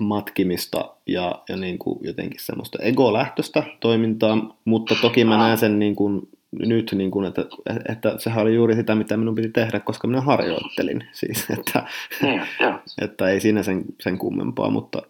[0.01, 5.97] matkimista ja, ja niin kuin jotenkin semmoista ego-lähtöistä toimintaa, mutta toki mä näen sen niin
[5.97, 7.45] kuin nyt, niin kuin, että,
[7.89, 11.05] että sehän oli juuri sitä, mitä minun piti tehdä, koska minä harjoittelin.
[11.13, 11.87] Siis, että,
[12.23, 12.43] niin,
[13.01, 15.03] että ei siinä sen, sen kummempaa, mutta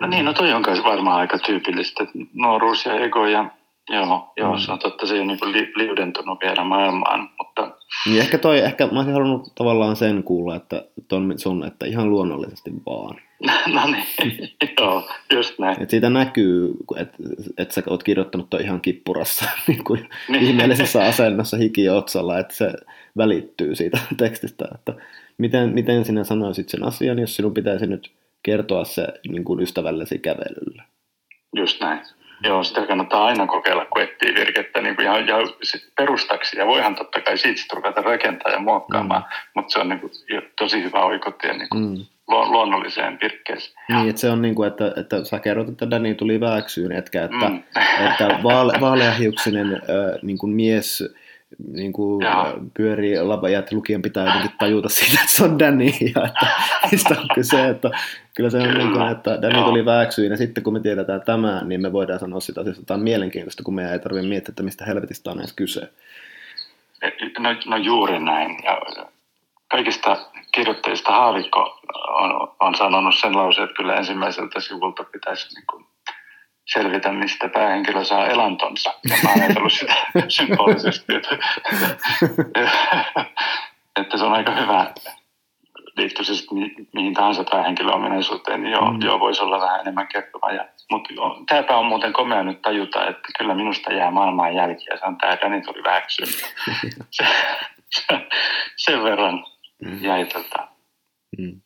[0.00, 2.06] No niin, no toi on kai varmaan aika tyypillistä.
[2.32, 3.50] Nuoruus ja ego ja
[3.90, 4.58] joo, joo mm.
[4.58, 7.28] se on totta, se ei ole niin li, liudentunut vielä maailmaan.
[7.38, 7.76] Mutta...
[8.06, 12.10] Niin ehkä toi, ehkä mä olisin halunnut tavallaan sen kuulla, että ton sun, että ihan
[12.10, 13.16] luonnollisesti vaan.
[13.74, 14.50] no niin,
[14.80, 15.82] joo, just näin.
[15.82, 17.16] Et siitä näkyy, että
[17.58, 20.42] et sä oot kirjoittanut toi ihan kippurassa niin kuin niin.
[20.42, 22.72] ihmeellisessä asennossa hiki otsalla, että se
[23.16, 24.64] välittyy siitä tekstistä.
[24.74, 24.94] Että
[25.38, 28.12] miten, miten sinä sanoisit sen asian, jos sinun pitäisi nyt
[28.44, 30.82] kertoa se niin kuin ystävällesi kävelyllä.
[31.56, 32.00] Just näin.
[32.42, 35.36] Joo, sitä kannattaa aina kokeilla, kun etsii virkettä niin kuin ihan, ja
[35.96, 36.58] perustaksi.
[36.58, 39.50] Ja voihan totta kai siitä ruveta rakentaa ja muokkaamaan, mm.
[39.54, 40.12] mutta se on niin kuin,
[40.58, 42.04] tosi hyvä oikotie niin kuin mm.
[42.28, 43.74] luonnolliseen virkkeeseen.
[43.88, 47.24] Niin, että se on niin kuin, että, että sä kerrot, että Danny tuli väksyyn, etkä
[47.24, 47.62] että, mm.
[48.10, 49.80] että vaale, vaaleahiuksinen äh,
[50.22, 51.14] niin kuin mies
[51.72, 52.24] niin kuin
[52.76, 55.84] pyörii lava ja että lukijan pitää jotenkin tajuta siitä, että se on Danny
[56.14, 56.46] ja että
[56.92, 57.90] mistä on kyse, että
[58.36, 58.78] kyllä se on kyllä.
[58.78, 62.20] niin kuin, että Danny tuli väksyin ja sitten kun me tiedetään tämä, niin me voidaan
[62.20, 65.30] sanoa sitä asiasta, että tämä on mielenkiintoista, kun meidän ei tarvitse miettiä, että mistä helvetistä
[65.30, 65.92] on edes kyse.
[67.38, 68.58] No, no juuri näin.
[68.64, 68.80] Ja
[69.70, 70.16] kaikista
[70.54, 75.83] kirjoittajista Haavikko on, on sanonut sen lauseen, että kyllä ensimmäiseltä sivulta pitäisi niin kuin
[76.72, 78.94] selvitä, mistä päähenkilö saa elantonsa.
[79.10, 79.94] Ja mä oon ajatellut sitä
[80.28, 81.38] symbolisesti, että,
[84.00, 84.94] että se on aika hyvä
[85.96, 86.58] liittyy sitten
[86.92, 89.02] mihin tahansa päähenkilöominaisuuteen, niin joo, mm.
[89.02, 90.50] joo voisi olla vähän enemmän kertova.
[90.90, 91.14] Mutta
[91.48, 94.96] tämäpä on muuten komea nyt tajuta, että kyllä minusta jää maailmaan jälkiä.
[94.96, 96.24] Se on tämä Dani tuli väksy.
[97.10, 97.26] se,
[97.90, 98.06] se,
[98.76, 99.46] sen verran
[99.84, 100.04] mm.
[100.04, 100.68] jäi tota.
[101.38, 101.60] Mm.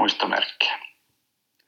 [0.00, 0.78] muistomerkkiä.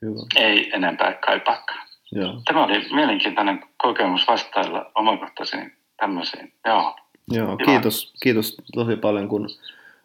[0.02, 0.20] Hyvä.
[0.36, 1.88] Ei enempää kaipaakaan.
[2.14, 2.40] Joo.
[2.44, 6.52] Tämä oli mielenkiintoinen kokemus vastailla omakohtaisiin tämmöisiin.
[6.66, 6.96] Joo.
[7.30, 7.70] Joo, Kiva.
[7.70, 9.48] kiitos, kiitos tosi paljon, kun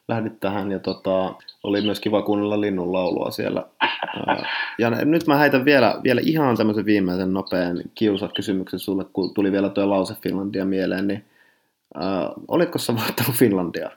[0.07, 3.63] lähdit tähän ja tota, oli myös kiva kuunnella linnun laulua siellä.
[4.79, 9.69] Ja nyt mä heitän vielä, vielä ihan tämmöisen viimeisen nopean kiusakysymyksen sulle, kun tuli vielä
[9.69, 11.25] tuo lause Finlandia mieleen, niin
[11.95, 13.89] ää, olitko sä voittanut Finlandia?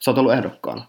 [0.00, 0.86] Sä oot ollut ehdokkaana.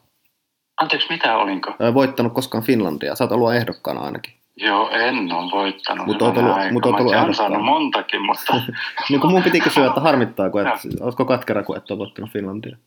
[0.81, 1.75] Anteeksi, mitä olinko?
[1.93, 3.15] Voittanut koskaan Finlandia.
[3.15, 4.33] Sä oot ollut ehdokkaana ainakin.
[4.57, 6.07] Joo, en ole voittanut.
[6.07, 6.73] Mut oot hyvänen ollut- aika.
[6.73, 8.53] mut oot ollut saanut montakin, mutta
[9.09, 12.77] Niin kun mun piti kysyä, että harmittaako, että ootko katkera, kun et ole voittanut Finlandia?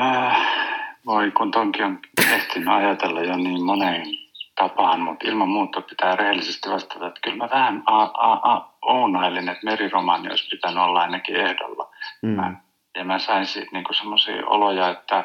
[0.00, 0.36] äh,
[1.06, 1.98] voi kun tonkin on
[2.34, 4.06] ehtinyt ajatella jo niin moneen
[4.54, 9.48] tapaan, mutta ilman muuta pitää rehellisesti vastata, että kyllä mä vähän a, a, a, ounailin,
[9.48, 11.90] että meriromaani olisi pitänyt olla ainakin ehdolla.
[12.22, 12.28] Mm.
[12.28, 12.54] Mä,
[12.96, 15.24] ja mä sain siitä niinku semmoisia oloja, että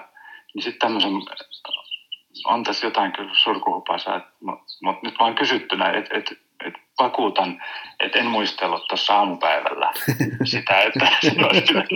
[0.53, 1.11] niin sitten tämmöisen,
[2.45, 6.31] on tässä jotain kyllä surkuhupasaa, mutta mut nyt vaan kysyttynä, että et,
[6.65, 7.63] et vakuutan,
[7.99, 9.91] että en muistellut tuossa aamupäivällä
[10.43, 11.91] sitä, että se olisi pitänyt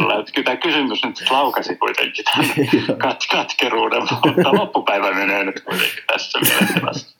[0.00, 0.20] olla.
[0.20, 2.50] Että kyllä tämä kysymys nyt laukasi kuitenkin tämän
[3.02, 7.16] kat, katkeruuden, mutta loppupäivä menee nyt kuitenkin tässä mielessä.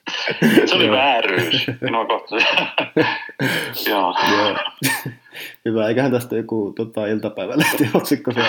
[0.67, 2.43] Se oli vääryys minua kohtaan.
[3.87, 4.15] Joo.
[5.65, 8.41] Hyvä, eiköhän tästä joku tota, iltapäivälehti otsikko se.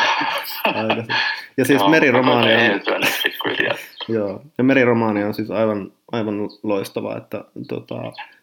[1.57, 3.75] Ja siis meriromaani on, koitan eheytyä nyt pikkuhiljaa.
[4.08, 7.95] Joo, ja meriromaani on siis aivan, aivan loistava, että tota,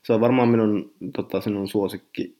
[0.02, 2.36] se on varmaan minun tota, sinun suosikki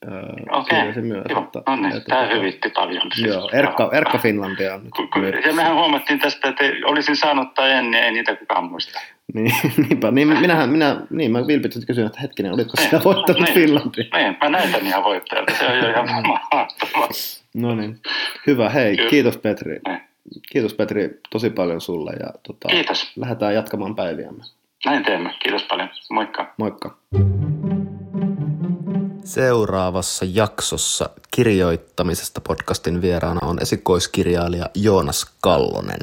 [0.50, 1.24] Okei, kirjasi myös.
[1.28, 3.02] Joo, että, no niin, että, tämä tota, hyvitti paljon.
[3.14, 3.28] siis.
[3.28, 3.90] Joo, Erkka.
[3.92, 5.44] Erkka Finlandia on nyt.
[5.46, 9.00] Ja mehän huomattiin tästä, että olisin saanut tai en, niin ei niitä kukaan muista.
[9.34, 9.52] Niin,
[9.88, 13.54] niinpä, niin minähän, minä, niin mä vilpittömästi kysyin, että hetkinen, olitko sinä Niin, voittanut niin.
[13.54, 14.04] Finlandia?
[14.14, 16.68] Niin, mä näytän ihan voittajalta, se on jo ihan mahtavaa.
[17.54, 18.00] No niin,
[18.46, 19.10] hyvä, hei, Kyllä.
[19.10, 19.80] kiitos Petri.
[19.88, 20.07] Niin.
[20.52, 24.44] Kiitos Petri tosi paljon sulle ja tota, Kiitos, lähdetään jatkamaan päiviämme.
[24.84, 25.34] näin teemme.
[25.42, 25.88] Kiitos paljon.
[26.10, 26.54] Moikka.
[26.58, 26.96] Moikka.
[29.24, 36.00] Seuraavassa jaksossa kirjoittamisesta podcastin vieraana on esikoiskirjailija Joonas Kallonen,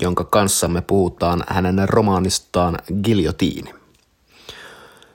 [0.00, 3.74] jonka kanssa me puhutaan hänen romaanistaan Giljotiini.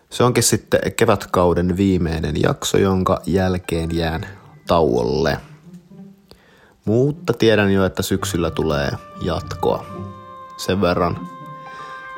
[0.09, 4.27] Se onkin sitten kevätkauden viimeinen jakso, jonka jälkeen jään
[4.67, 5.37] tauolle.
[6.85, 9.85] Mutta tiedän jo, että syksyllä tulee jatkoa.
[10.57, 11.27] Sen verran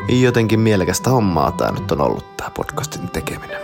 [0.09, 3.61] jotenkin mielekästä hommaa tämä nyt on ollut tämä podcastin tekeminen.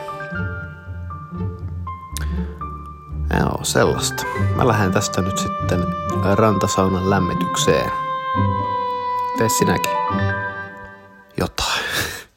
[3.40, 4.24] Joo, sellaista.
[4.56, 5.86] Mä lähden tästä nyt sitten
[6.36, 7.92] rantasaunan lämmitykseen.
[9.38, 9.92] Tee sinäkin.